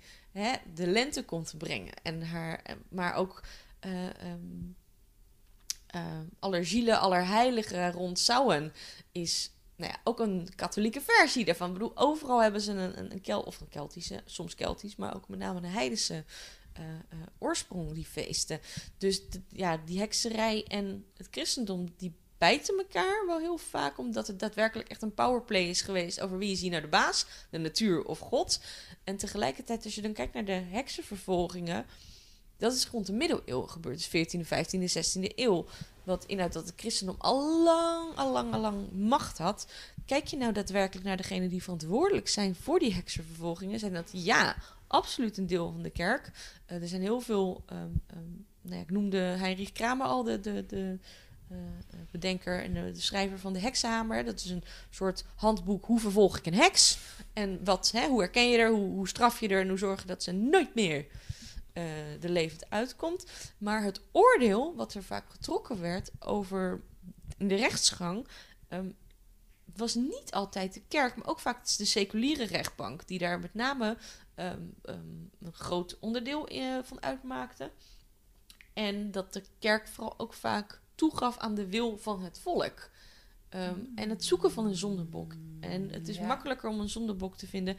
[0.74, 1.94] de lente komt brengen.
[2.02, 3.42] En haar, eh, maar ook
[3.80, 4.74] ehm
[5.86, 8.72] eh, allergielen, allerheiligen rond Samhain
[9.12, 11.66] is nou ja, ook een katholieke versie daarvan.
[11.66, 15.28] Ik bedoel, overal hebben ze een, een, Kel of een Keltische, soms Keltisch, maar ook
[15.28, 16.24] met name een heidense
[17.38, 18.60] oorsprong, die feesten.
[18.98, 24.38] Dus ja, die hekserij en het christendom, die bijten elkaar wel heel vaak, omdat het
[24.38, 28.04] daadwerkelijk echt een powerplay is geweest over wie is hier nou de baas, de natuur
[28.04, 28.60] of God.
[29.04, 31.86] En tegelijkertijd, als je dan kijkt naar de heksenvervolgingen,
[32.56, 35.66] dat is rond de middeleeuwen gebeurd, dus 14e, 15e, 16e eeuw.
[36.04, 39.66] Wat inhoudt dat het christendom al lang, al lang, al lang macht had.
[40.06, 44.56] Kijk je nou daadwerkelijk naar degenen die verantwoordelijk zijn voor die heksenvervolgingen, zijn dat ja,
[44.86, 46.30] absoluut een deel van de kerk.
[46.66, 47.90] Eh, er zijn heel veel, ehm,
[48.60, 50.98] nou ja, ik noemde Heinrich Kramer al, de, de, de
[51.48, 51.56] eh,
[52.10, 54.24] bedenker en de, schrijver van de heksenhamer.
[54.24, 56.98] Dat is een soort handboek, hoe vervolg ik een heks?
[57.32, 60.06] En wat, hè, hoe herken je er, hoe, straf je er en hoe zorg je
[60.06, 61.06] dat ze nooit meer
[61.72, 61.84] eh
[62.20, 63.26] de levend uitkomt.
[63.58, 66.80] Maar het oordeel, wat er vaak getrokken werd over
[67.38, 68.26] de rechtsgang,
[68.68, 68.88] ehm,
[69.76, 73.96] was niet altijd de kerk, maar ook vaak de seculiere rechtbank, die daar met name
[74.34, 74.98] ehm, ehm,
[75.40, 77.70] een groot onderdeel eh, van uitmaakte.
[78.72, 82.90] En dat de kerk vooral ook vaak toegaf aan de wil van het volk.
[83.48, 85.34] Ehm, en het zoeken van een zondebok.
[85.60, 86.26] En het is Ja.
[86.26, 87.76] makkelijker om een zondebok te vinden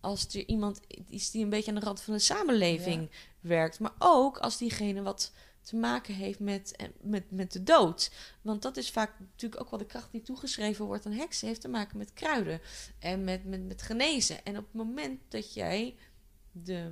[0.00, 3.78] als er iemand is die een beetje aan de rand van de samenleving werkt.
[3.80, 8.10] Maar ook als diegene wat te maken heeft met, eh, met, met de dood.
[8.42, 11.48] Want dat is vaak natuurlijk ook wel de kracht die toegeschreven wordt aan heksen.
[11.48, 12.60] Heeft te maken met kruiden
[12.98, 14.44] en met, met, met genezen.
[14.44, 15.96] En op het moment dat jij
[16.52, 16.90] de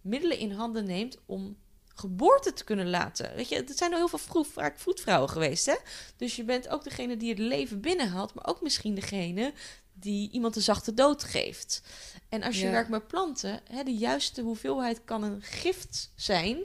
[0.00, 1.56] middelen in handen neemt om
[1.94, 3.34] geboorte te kunnen laten.
[3.34, 5.76] Weet je, het zijn al heel veel vroeg, vaak vroedvrouwen geweest, hè?
[6.16, 9.52] Dus je bent ook degene die het leven binnenhaalt, maar ook misschien degene
[9.92, 11.82] die iemand een zachte dood geeft.
[12.28, 12.70] En als je Ja.
[12.70, 16.58] werkt met planten, hè, de juiste hoeveelheid kan een gift zijn.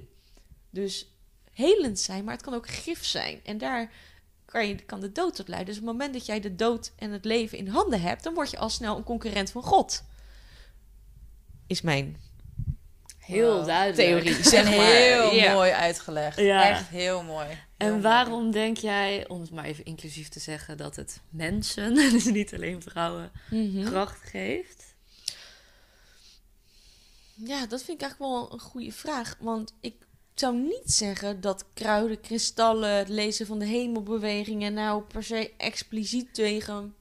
[0.69, 1.11] Dus
[1.51, 3.39] helend zijn, maar het kan ook gif zijn.
[3.43, 3.91] En daar
[4.45, 5.73] kan, je, kan de dood tot leiden.
[5.73, 8.34] Dus op het moment dat jij de dood en het leven in handen hebt, dan
[8.34, 10.03] word je al snel een concurrent van God.
[11.67, 12.17] Is mijn
[13.28, 14.23] Heel duidelijk.
[14.23, 14.86] theorie, zeg maar.
[14.86, 15.53] heel Ja.
[15.53, 16.38] mooi uitgelegd.
[16.39, 16.69] Ja.
[16.69, 17.47] Echt heel mooi.
[17.47, 18.01] Heel En mooi.
[18.01, 22.53] waarom denk jij, om het maar even inclusief te zeggen, dat het mensen, dus niet
[22.53, 23.86] alleen vrouwen, Mhm.
[23.86, 24.95] kracht geeft?
[27.45, 29.36] Ja, dat vind ik eigenlijk wel een goede vraag.
[29.39, 29.95] Want ik
[30.36, 36.34] zou niet zeggen dat kruiden, kristallen, het lezen van de hemelbewegingen nou per se expliciet
[36.34, 36.95] tegen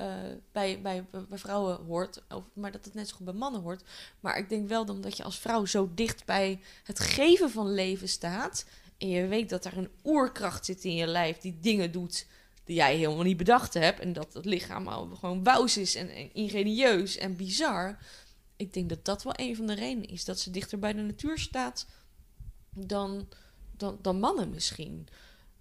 [0.00, 0.06] eh,
[0.52, 2.22] bij, bij, bij vrouwen hoort.
[2.28, 3.82] Of, maar dat het net zo goed bij mannen hoort.
[4.20, 7.72] Maar ik denk wel dan dat je als vrouw zo dicht bij het geven van
[7.72, 8.64] leven staat.
[8.98, 12.26] En je weet dat er een oerkracht zit in je lijf die dingen doet
[12.64, 14.00] die jij helemaal niet bedacht hebt.
[14.00, 17.98] En dat het lichaam al gewoon wous is en, en ingenieus en bizar.
[18.56, 20.24] Ik denk dat dat wel een van de redenen is.
[20.24, 21.86] Dat ze dichter bij de natuur staat
[22.70, 23.28] dan,
[23.76, 25.08] dan, dan mannen misschien.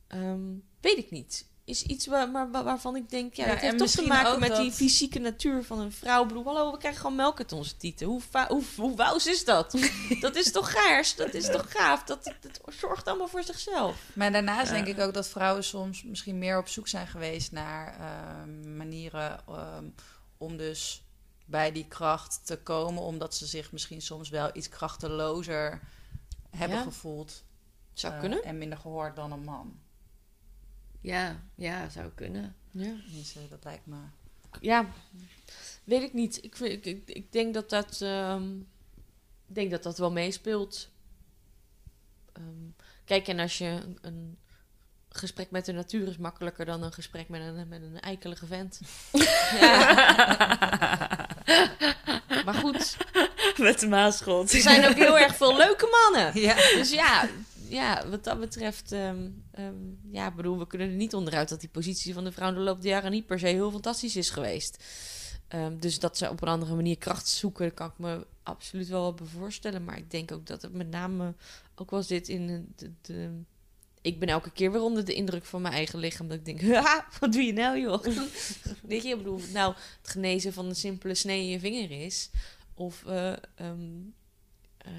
[0.07, 1.47] Ehm, weet ik niet.
[1.69, 4.39] Is iets waar, maar, waar- waarvan ik denk, ja, Ja, dat heeft toch te maken
[4.39, 6.21] met die fysieke natuur van een vrouw.
[6.21, 8.07] Ik bedoel, hallo, we krijgen gewoon melk uit onze tieten.
[8.07, 9.77] Hoe, hoe, hoe is dat?
[10.21, 11.15] dat is toch gaars?
[11.15, 12.03] Dat is toch gaaf?
[12.03, 13.95] Dat, dat, zorgt allemaal voor zichzelf.
[14.13, 14.73] Maar daarnaast Ja.
[14.73, 19.39] denk ik ook dat vrouwen soms misschien meer op zoek zijn geweest naar ehm, manieren
[19.47, 19.85] ehm,
[20.37, 21.03] om dus
[21.45, 25.81] bij die kracht te komen, omdat ze zich misschien soms wel iets krachtelozer
[26.49, 26.83] hebben Ja.
[26.83, 27.43] gevoeld.
[27.93, 28.43] Zou eh, kunnen.
[28.43, 29.79] En minder gehoord dan een man.
[31.01, 32.55] Ja, ja, zou kunnen.
[32.71, 32.93] Ja.
[33.05, 33.95] Tenminste, dat lijkt me.
[34.61, 34.85] ja,
[35.83, 36.43] weet ik niet.
[36.43, 38.57] Ik, vind- ik, ik, ik denk dat dat, ehm,
[39.47, 40.89] ik denk dat dat wel meespeelt.
[42.33, 42.45] Ehm,
[43.05, 44.37] kijk, en als je een, een
[45.09, 48.79] gesprek met de natuur is makkelijker dan een gesprek met een, met een eikelige vent.
[52.45, 52.97] maar goed,
[53.57, 54.53] Met de Maasgrond.
[54.53, 56.41] er zijn ook heel erg veel leuke mannen.
[56.41, 56.55] Ja.
[56.55, 57.27] Dus ja,
[57.67, 59.29] ja wat dat betreft, ehm,
[59.59, 62.59] ehm, ja, bedoel, we kunnen er niet onderuit dat die positie van de vrouw de
[62.59, 64.83] loop der jaren niet per se heel fantastisch is geweest.
[65.47, 69.01] Ehm, dus dat ze op een andere manier kracht zoeken, kan ik me absoluut wel
[69.01, 69.83] wat bij voorstellen.
[69.83, 71.33] Maar ik denk ook dat het met name
[71.75, 73.43] ook wel zit in de,
[74.01, 76.27] ik ben elke keer weer onder de indruk van mijn eigen lichaam.
[76.27, 76.61] Dat ik denk,
[77.19, 78.03] wat doe je nou, joh?
[78.83, 82.29] Weet je, ik bedoel, nou het genezen van een simpele snee in je vinger is.
[82.73, 83.99] Of eh, ehm,
[84.77, 84.91] eh,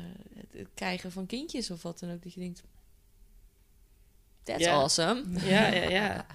[0.50, 2.22] het krijgen van kindjes of wat dan ook.
[2.22, 2.62] Dat je denkt,
[4.52, 5.22] that's awesome.
[5.44, 6.26] Ja, ja, ja.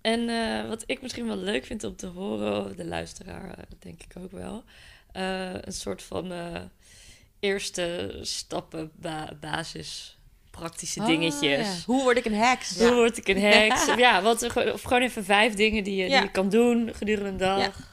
[0.00, 4.02] En eh, wat ik misschien wel leuk vind om te horen, de luisteraar eh, denk
[4.02, 4.64] ik ook wel,
[5.12, 6.32] eh, een soort van
[7.40, 10.18] eerste stappen, ba- basis,
[10.50, 11.66] praktische Ah, dingetjes.
[11.66, 11.74] ja.
[11.86, 12.78] Hoe word ik een heks?
[12.78, 13.86] Hoe word ik een heks?
[13.96, 14.42] Ja, wat,
[14.72, 16.16] of gewoon even vijf dingen die je, Ja.
[16.16, 17.92] die je kan doen gedurende een dag.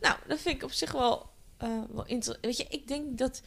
[0.00, 2.38] Nou, dat vind ik op zich wel, wel interessant.
[2.40, 3.42] Weet je, ik denk dat...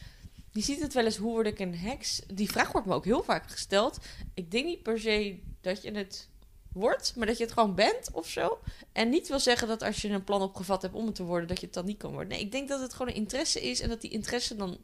[0.54, 2.20] Je ziet het wel eens, hoe word ik een heks?
[2.34, 3.98] Die vraag wordt me ook heel vaak gesteld.
[4.34, 6.28] Ik denk niet per se dat je het
[6.72, 8.58] wordt, maar dat je het gewoon bent of zo.
[8.92, 11.48] En niet wil zeggen dat als je een plan opgevat hebt om het te worden,
[11.48, 12.28] dat je het dan niet kan worden.
[12.28, 14.78] Nee, ik denk dat het gewoon een interesse is en dat die interesse dan...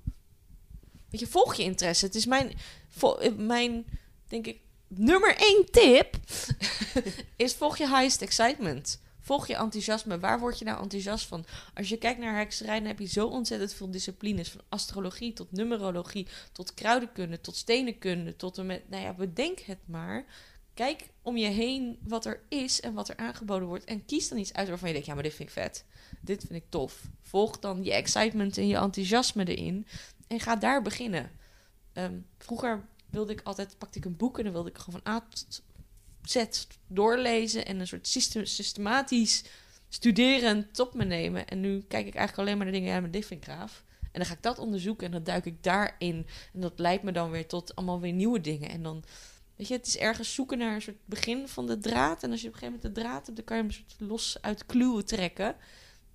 [1.10, 2.04] Weet je, volg je interesse.
[2.06, 2.52] Het is mijn,
[3.36, 3.84] mijn
[4.28, 6.16] denk ik, nummer één tip
[7.36, 9.00] is volg je highest excitement.
[9.30, 10.18] Volg je enthousiasme.
[10.18, 11.44] Waar word je nou enthousiast van?
[11.74, 14.50] Als je kijkt naar hekserij, dan heb je zo ontzettend veel disciplines.
[14.50, 18.88] Van astrologie tot numerologie, tot kruidenkunde, tot stenenkunde, tot en met...
[18.88, 20.24] Nou ja, bedenk het maar.
[20.74, 23.84] Kijk om je heen wat er is en wat er aangeboden wordt.
[23.84, 25.84] En kies dan iets uit waarvan je denkt, ja, maar dit vind ik vet.
[26.20, 27.02] Dit vind ik tof.
[27.22, 29.86] Volg dan je excitement en je enthousiasme erin.
[30.26, 31.30] En ga daar beginnen.
[31.92, 35.12] Ehm, vroeger wilde ik altijd, pakte ik een boek en dan wilde ik gewoon van
[35.12, 35.26] A
[36.22, 36.44] Z
[36.86, 39.44] doorlezen en een soort system, systematisch
[39.88, 41.46] studeren tot me nemen.
[41.46, 43.84] En nu kijk ik eigenlijk alleen maar naar dingen, ja, maar dit vind ik gaaf.
[44.00, 46.26] En dan ga ik dat onderzoeken en dan duik ik daarin.
[46.52, 48.68] En dat leidt me dan weer tot allemaal weer nieuwe dingen.
[48.68, 49.04] En dan,
[49.56, 52.22] weet je, het is ergens zoeken naar een soort begin van de draad.
[52.22, 53.84] En als je op een gegeven moment de draad hebt, dan kan je hem een
[53.88, 55.56] soort los uit kluwen trekken.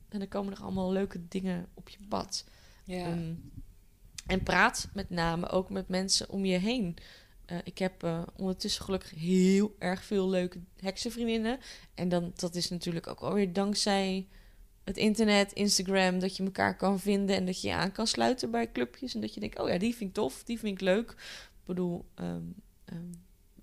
[0.10, 2.44] En dan komen er allemaal leuke dingen op je pad.
[2.84, 3.06] ja.
[3.06, 3.34] Ehm,
[4.26, 6.98] en praat met name ook met mensen om je heen.
[7.46, 11.60] Eh, ik heb eh, ondertussen gelukkig heel erg veel leuke heksenvriendinnen.
[11.94, 14.28] En dan, dat is natuurlijk ook alweer dankzij
[14.84, 18.52] het internet, Instagram, dat je elkaar kan vinden en dat je je aan kan sluiten
[18.52, 19.16] bij clubjes.
[19.16, 21.10] En dat je denkt, oh ja, die vind ik tof, die vind ik leuk.
[21.12, 22.42] Ik bedoel, ehm,
[22.86, 23.12] ehm,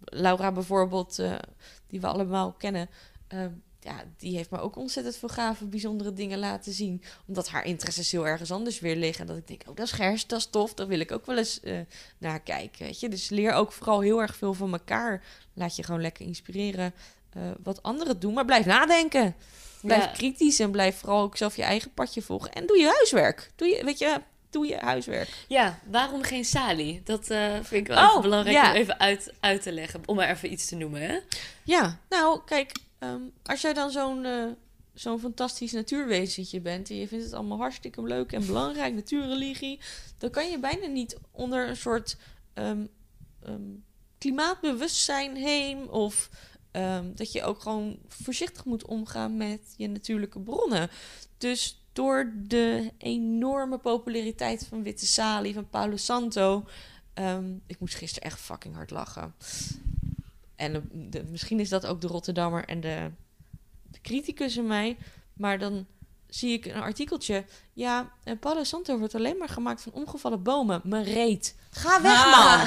[0.04, 1.38] Laura bijvoorbeeld, eh,
[1.86, 2.88] die we allemaal kennen.
[3.28, 3.52] ehm,
[3.84, 8.12] ja, die heeft me ook ontzettend veel gave, bijzondere dingen laten zien omdat haar interesses
[8.12, 9.20] heel ergens anders weer liggen.
[9.20, 10.74] En dat ik denk, oh, dat is gers, dat is tof.
[10.74, 11.78] Daar wil ik ook wel eens eh,
[12.18, 13.08] naar kijken, weet je.
[13.08, 15.24] Dus leer ook vooral heel erg veel van elkaar.
[15.54, 16.94] Laat je gewoon lekker inspireren
[17.32, 18.34] eh, wat anderen doen.
[18.34, 19.34] Maar blijf nadenken.
[19.82, 20.10] Blijf Ja.
[20.10, 22.52] kritisch en blijf vooral ook zelf je eigen padje volgen.
[22.52, 23.50] En doe je huiswerk.
[23.56, 24.20] Doe je, weet je,
[24.50, 25.28] doe je huiswerk.
[25.48, 27.00] Ja, waarom geen Sali?
[27.04, 28.70] Dat eh, vind ik wel Oh, belangrijk ja.
[28.70, 30.00] om even uit, uit te leggen.
[30.06, 31.18] Om maar even iets te noemen, hè?
[31.64, 32.72] Ja, nou, kijk,
[33.02, 34.46] ehm, als jij dan zo'n eh,
[34.94, 39.80] zo'n fantastisch natuurwezentje bent en je vindt het allemaal hartstikke leuk en belangrijk, natuurreligie,
[40.18, 42.16] dan kan je bijna niet onder een soort
[42.54, 42.86] ehm,
[43.42, 43.70] ehm,
[44.18, 46.30] klimaatbewustzijn heen of
[47.14, 50.90] dat je ook gewoon voorzichtig moet omgaan met je natuurlijke bronnen.
[51.38, 56.64] Dus door de enorme populariteit van Witte Sali, van Paulo Santo,
[57.66, 59.34] ik moest gisteren echt fucking hard lachen.
[60.62, 63.10] En de- de- misschien is dat ook de Rotterdammer en de,
[63.90, 64.96] de criticus in mij.
[65.32, 65.86] Maar dan
[66.28, 67.44] zie ik een artikeltje.
[67.72, 70.80] Ja, en Palo Santo wordt alleen maar gemaakt van omgevallen bomen.
[70.84, 71.54] Mijn reet.
[71.70, 72.58] Ga weg, man.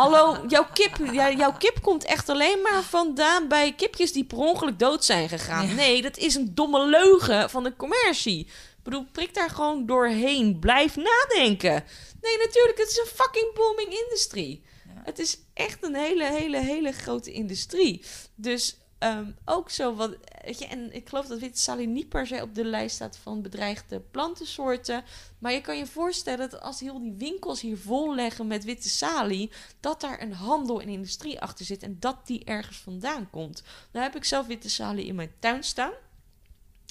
[0.00, 4.78] Hallo, jouw kip, jouw kip komt echt alleen maar vandaan bij kipjes die per ongeluk
[4.78, 5.66] dood zijn gegaan.
[5.68, 5.74] Ja.
[5.74, 8.40] Nee, dat is een domme leugen van de commercie.
[8.46, 10.58] Ik bedoel, prik daar gewoon doorheen.
[10.58, 11.84] Blijf nadenken.
[12.20, 14.62] Nee, natuurlijk, het is een fucking booming industrie.
[14.86, 15.02] Ja.
[15.04, 18.02] Het is echt een hele, hele, hele grote industrie.
[18.34, 20.16] Dus ehm, ook zo wat.
[20.44, 23.16] Weet je, en ik geloof dat witte salie niet per se op de lijst staat
[23.16, 25.04] van bedreigde plantensoorten.
[25.38, 28.88] Maar je kan je voorstellen dat als heel die winkels hier vol leggen met witte
[28.88, 29.50] salie,
[29.80, 33.62] dat daar een handel en industrie achter zit en dat die ergens vandaan komt.
[33.92, 35.92] Nou heb ik zelf witte salie in mijn tuin staan.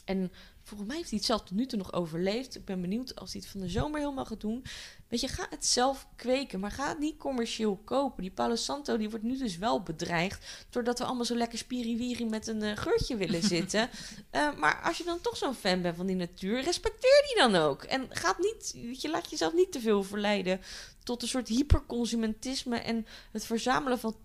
[0.05, 0.31] En
[0.63, 2.55] volgens mij heeft hij het tot nu toe nog overleefd.
[2.55, 4.63] Ik ben benieuwd als hij het van de zomer helemaal gaat doen.
[5.07, 8.21] Weet je, ga het zelf kweken, maar ga het niet commercieel kopen.
[8.21, 10.45] Die Palo Santo die wordt nu dus wel bedreigd.
[10.69, 13.89] Doordat we allemaal zo lekker spiriwiri met een eh, geurtje willen zitten.
[14.29, 17.55] Eh, maar als je dan toch zo'n fan bent van die natuur, respecteer die dan
[17.55, 17.83] ook.
[17.83, 20.61] En gaat niet, weet je, laat jezelf niet te veel verleiden
[21.07, 24.15] tot een soort hyperconsumentisme en het verzamelen van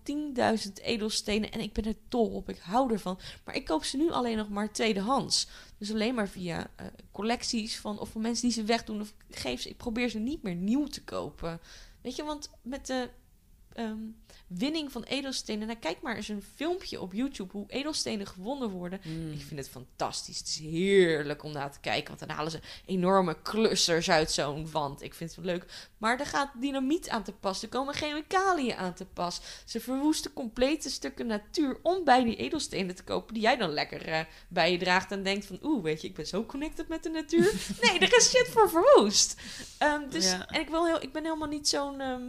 [0.65, 1.51] 10.000 edelstenen.
[1.51, 3.19] En ik ben er dol op, ik hou ervan.
[3.45, 5.47] Maar ik koop ze nu alleen nog maar tweedehands.
[5.77, 9.61] Dus alleen maar via eh, collecties van of van mensen die ze wegdoen of geef
[9.61, 9.69] ze.
[9.69, 11.59] Ik probeer ze niet meer nieuw te kopen.
[12.01, 13.09] Weet je, want met de
[13.73, 13.97] ehm,
[14.47, 15.67] winning van edelstenen.
[15.67, 18.99] Nou, kijk maar eens een filmpje op YouTube hoe edelstenen gewonnen worden.
[19.33, 20.37] Ik vind het fantastisch.
[20.37, 22.07] Het is heerlijk om naar te kijken.
[22.07, 25.01] Want dan halen ze enorme clusters uit zo'n wand.
[25.01, 25.65] Ik vind het wel leuk.
[25.97, 27.61] Maar er gaat dynamiet aan te pas.
[27.63, 29.41] Er komen chemicaliën aan te pas.
[29.65, 33.33] Ze verwoesten complete stukken natuur om bij die edelstenen te kopen.
[33.33, 35.59] Die jij dan lekker eh, bij je draagt en denkt van...
[35.63, 37.53] Oeh, weet je, ik ben zo connected met de natuur.
[37.81, 39.41] nee, er is shit voor verwoest.
[39.77, 40.47] Ehm, dus, Ja.
[40.47, 42.01] En ik, wil heel, ik ben helemaal niet zo'n...
[42.01, 42.21] ehm,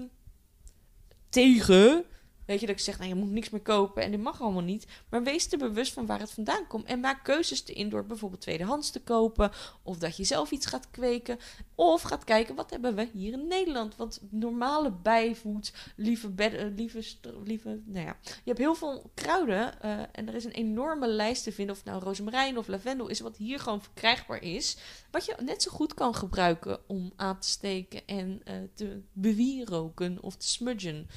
[1.35, 2.05] tegen...
[2.47, 4.63] Weet je, dat ik zeg, nou, je moet niks meer kopen en dit mag allemaal
[4.63, 4.87] niet.
[5.09, 6.85] Maar wees er bewust van waar het vandaan komt.
[6.85, 9.51] En maak keuzes erin door bijvoorbeeld tweedehands te kopen.
[9.83, 11.39] Of dat je zelf iets gaat kweken.
[11.75, 13.97] Of gaat kijken, wat hebben we hier in Nederland?
[13.97, 17.03] Want normale bijvoed, lieve, bed, eh, lieve,
[17.45, 18.17] lieve, nou ja.
[18.23, 19.83] Je hebt heel veel kruiden.
[19.83, 21.77] eh, en er is een enorme lijst te vinden.
[21.77, 24.77] Of nou rozemarijn of lavendel is, wat hier gewoon verkrijgbaar is.
[25.11, 30.23] Wat je net zo goed kan gebruiken om aan te steken en eh, te bewieroken
[30.23, 31.09] of te smudgen.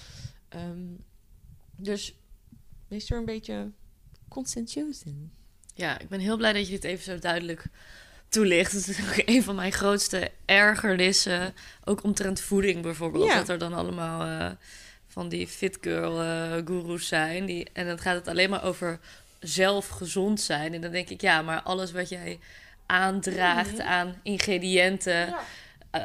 [0.50, 0.94] Ehm,
[1.78, 2.14] dus
[2.88, 3.72] wees er een beetje
[4.28, 5.32] conscientieus in.
[5.74, 7.66] Ja, ik ben heel blij dat je dit even zo duidelijk
[8.30, 8.72] toelicht.
[8.72, 11.54] Het is ook een van mijn grootste ergernissen.
[11.84, 13.26] Ook omtrent voeding bijvoorbeeld.
[13.26, 13.36] Ja.
[13.36, 14.52] Dat er dan allemaal eh,
[15.08, 17.46] van die fit girl eh gurus zijn.
[17.46, 19.00] Die, en dan gaat het alleen maar over
[19.40, 20.74] zelf gezond zijn.
[20.74, 22.40] En dan denk ik, ja, maar alles wat jij
[22.86, 23.82] aandraagt Mhm.
[23.88, 25.36] aan ingrediënten,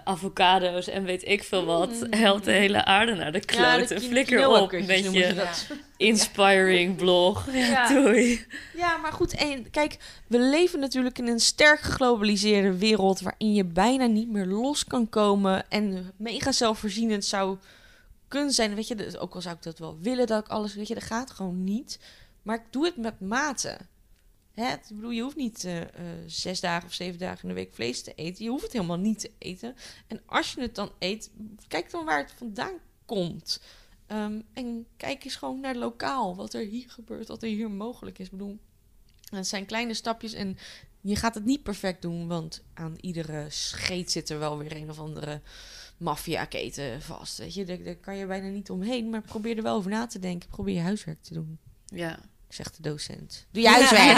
[0.05, 2.15] avocado's en weet ik veel wat, Mhm.
[2.21, 4.01] helpt de hele aarde naar de kloten.
[4.01, 5.47] Flikker op met je
[5.97, 7.47] inspiring blog.
[7.53, 7.89] Ja, Ja.
[7.89, 8.47] doei.
[8.77, 13.65] Ja, maar goed, en kijk, we leven natuurlijk in een sterk geglobaliseerde wereld waarin je
[13.65, 17.57] bijna niet meer los kan komen en mega zelfvoorzienend zou
[18.29, 18.75] kunnen zijn.
[18.75, 20.95] Weet je, dus ook al zou ik dat wel willen dat ik alles, weet je,
[20.95, 21.99] dat gaat gewoon niet.
[22.43, 23.77] Maar ik doe het met mate.
[24.55, 24.73] Hè?
[24.73, 25.89] Ik bedoel, je hoeft niet eh, eh,
[26.27, 28.45] zes dagen of zeven dagen in de week vlees te eten.
[28.45, 29.75] Je hoeft het helemaal niet te eten.
[30.07, 31.31] En als je het dan eet,
[31.69, 32.75] kijk dan waar het vandaan
[33.05, 33.61] komt.
[34.07, 38.19] Ehm, en kijk eens gewoon naar lokaal, wat er hier gebeurt, wat er hier mogelijk
[38.19, 38.25] is.
[38.25, 38.59] Ik bedoel,
[39.31, 40.57] het zijn kleine stapjes en
[41.01, 44.91] je gaat het niet perfect doen, want aan iedere scheet zit er wel weer een
[44.91, 45.41] of andere
[45.97, 47.39] maffiaketen vast.
[47.39, 50.19] Weet je, daar, kan je bijna niet omheen, maar probeer er wel over na te
[50.19, 50.49] denken.
[50.49, 52.19] Probeer je huiswerk te doen, Ja.
[52.55, 53.47] Zegt de docent.
[53.51, 54.17] Doe je huiswerk!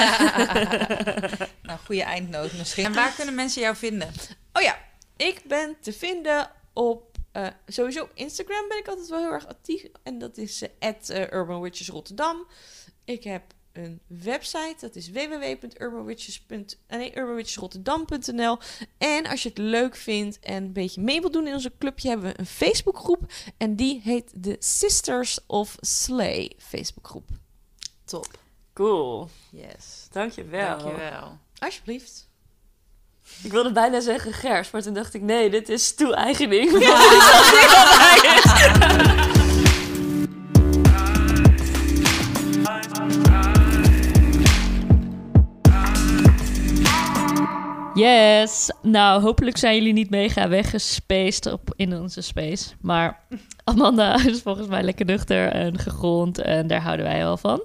[1.62, 2.84] nou, goede eindnoot misschien.
[2.84, 4.12] En waar kunnen mensen jou vinden?
[4.52, 4.78] Oh ja,
[5.16, 9.84] ik ben te vinden op eh, sowieso Instagram ben ik altijd wel heel erg actief.
[10.02, 10.62] En dat is
[11.32, 12.46] Urban Witches Rotterdam.
[13.04, 16.44] Ik heb een website, dat is www.urbanwitches.
[16.86, 18.58] eh, Nee, urbanwitchesrotterdam.nl.
[18.98, 22.08] En als je het leuk vindt en een beetje mee wilt doen in onze clubje,
[22.08, 23.32] hebben we een Facebookgroep.
[23.56, 27.28] En die heet de Sisters of Slay Facebookgroep.
[28.04, 28.26] Top.
[28.72, 29.28] Cool.
[29.50, 30.08] Yes.
[30.10, 30.78] Dankjewel.
[30.78, 31.38] Dankjewel.
[31.58, 32.28] Alsjeblieft.
[33.42, 36.70] Ik wilde bijna zeggen gers, maar toen dacht ik nee, dit is toe-eigening.
[47.94, 48.70] Yes.
[48.82, 52.74] Nou, hopelijk zijn jullie niet mega weggespaced op in onze space.
[52.80, 53.20] Maar
[53.64, 57.62] Amanda is volgens mij lekker nuchter en gegrond en daar houden wij wel van.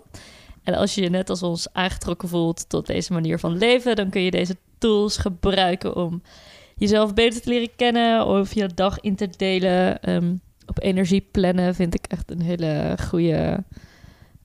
[0.69, 4.09] En als je je net als ons aangetrokken voelt tot deze manier van leven, dan
[4.09, 6.21] kun je deze tools gebruiken om
[6.75, 10.01] jezelf beter te leren kennen of je dag in te delen.
[10.01, 13.63] Ehm, op energie plannen vind ik echt een hele goede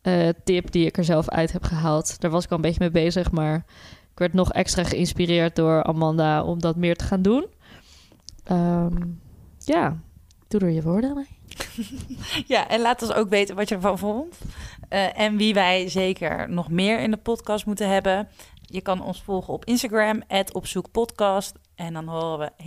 [0.02, 2.20] eh, tip die ik er zelf uit heb gehaald.
[2.20, 3.56] Daar was ik al een beetje mee bezig, maar
[4.12, 7.46] ik werd nog extra geïnspireerd door Amanda om dat meer te gaan doen.
[8.44, 8.96] Ehm,
[9.58, 9.96] ja,
[10.48, 11.42] doe er je woorden mee.
[12.46, 14.38] Ja, en laat ons ook weten wat je ervan vond.
[14.94, 18.28] Eh, en wie wij zeker nog meer in de podcast moeten hebben.
[18.60, 20.22] Je kan ons volgen op Instagram,
[20.52, 21.58] opzoekpodcast.
[21.74, 22.62] En dan horen we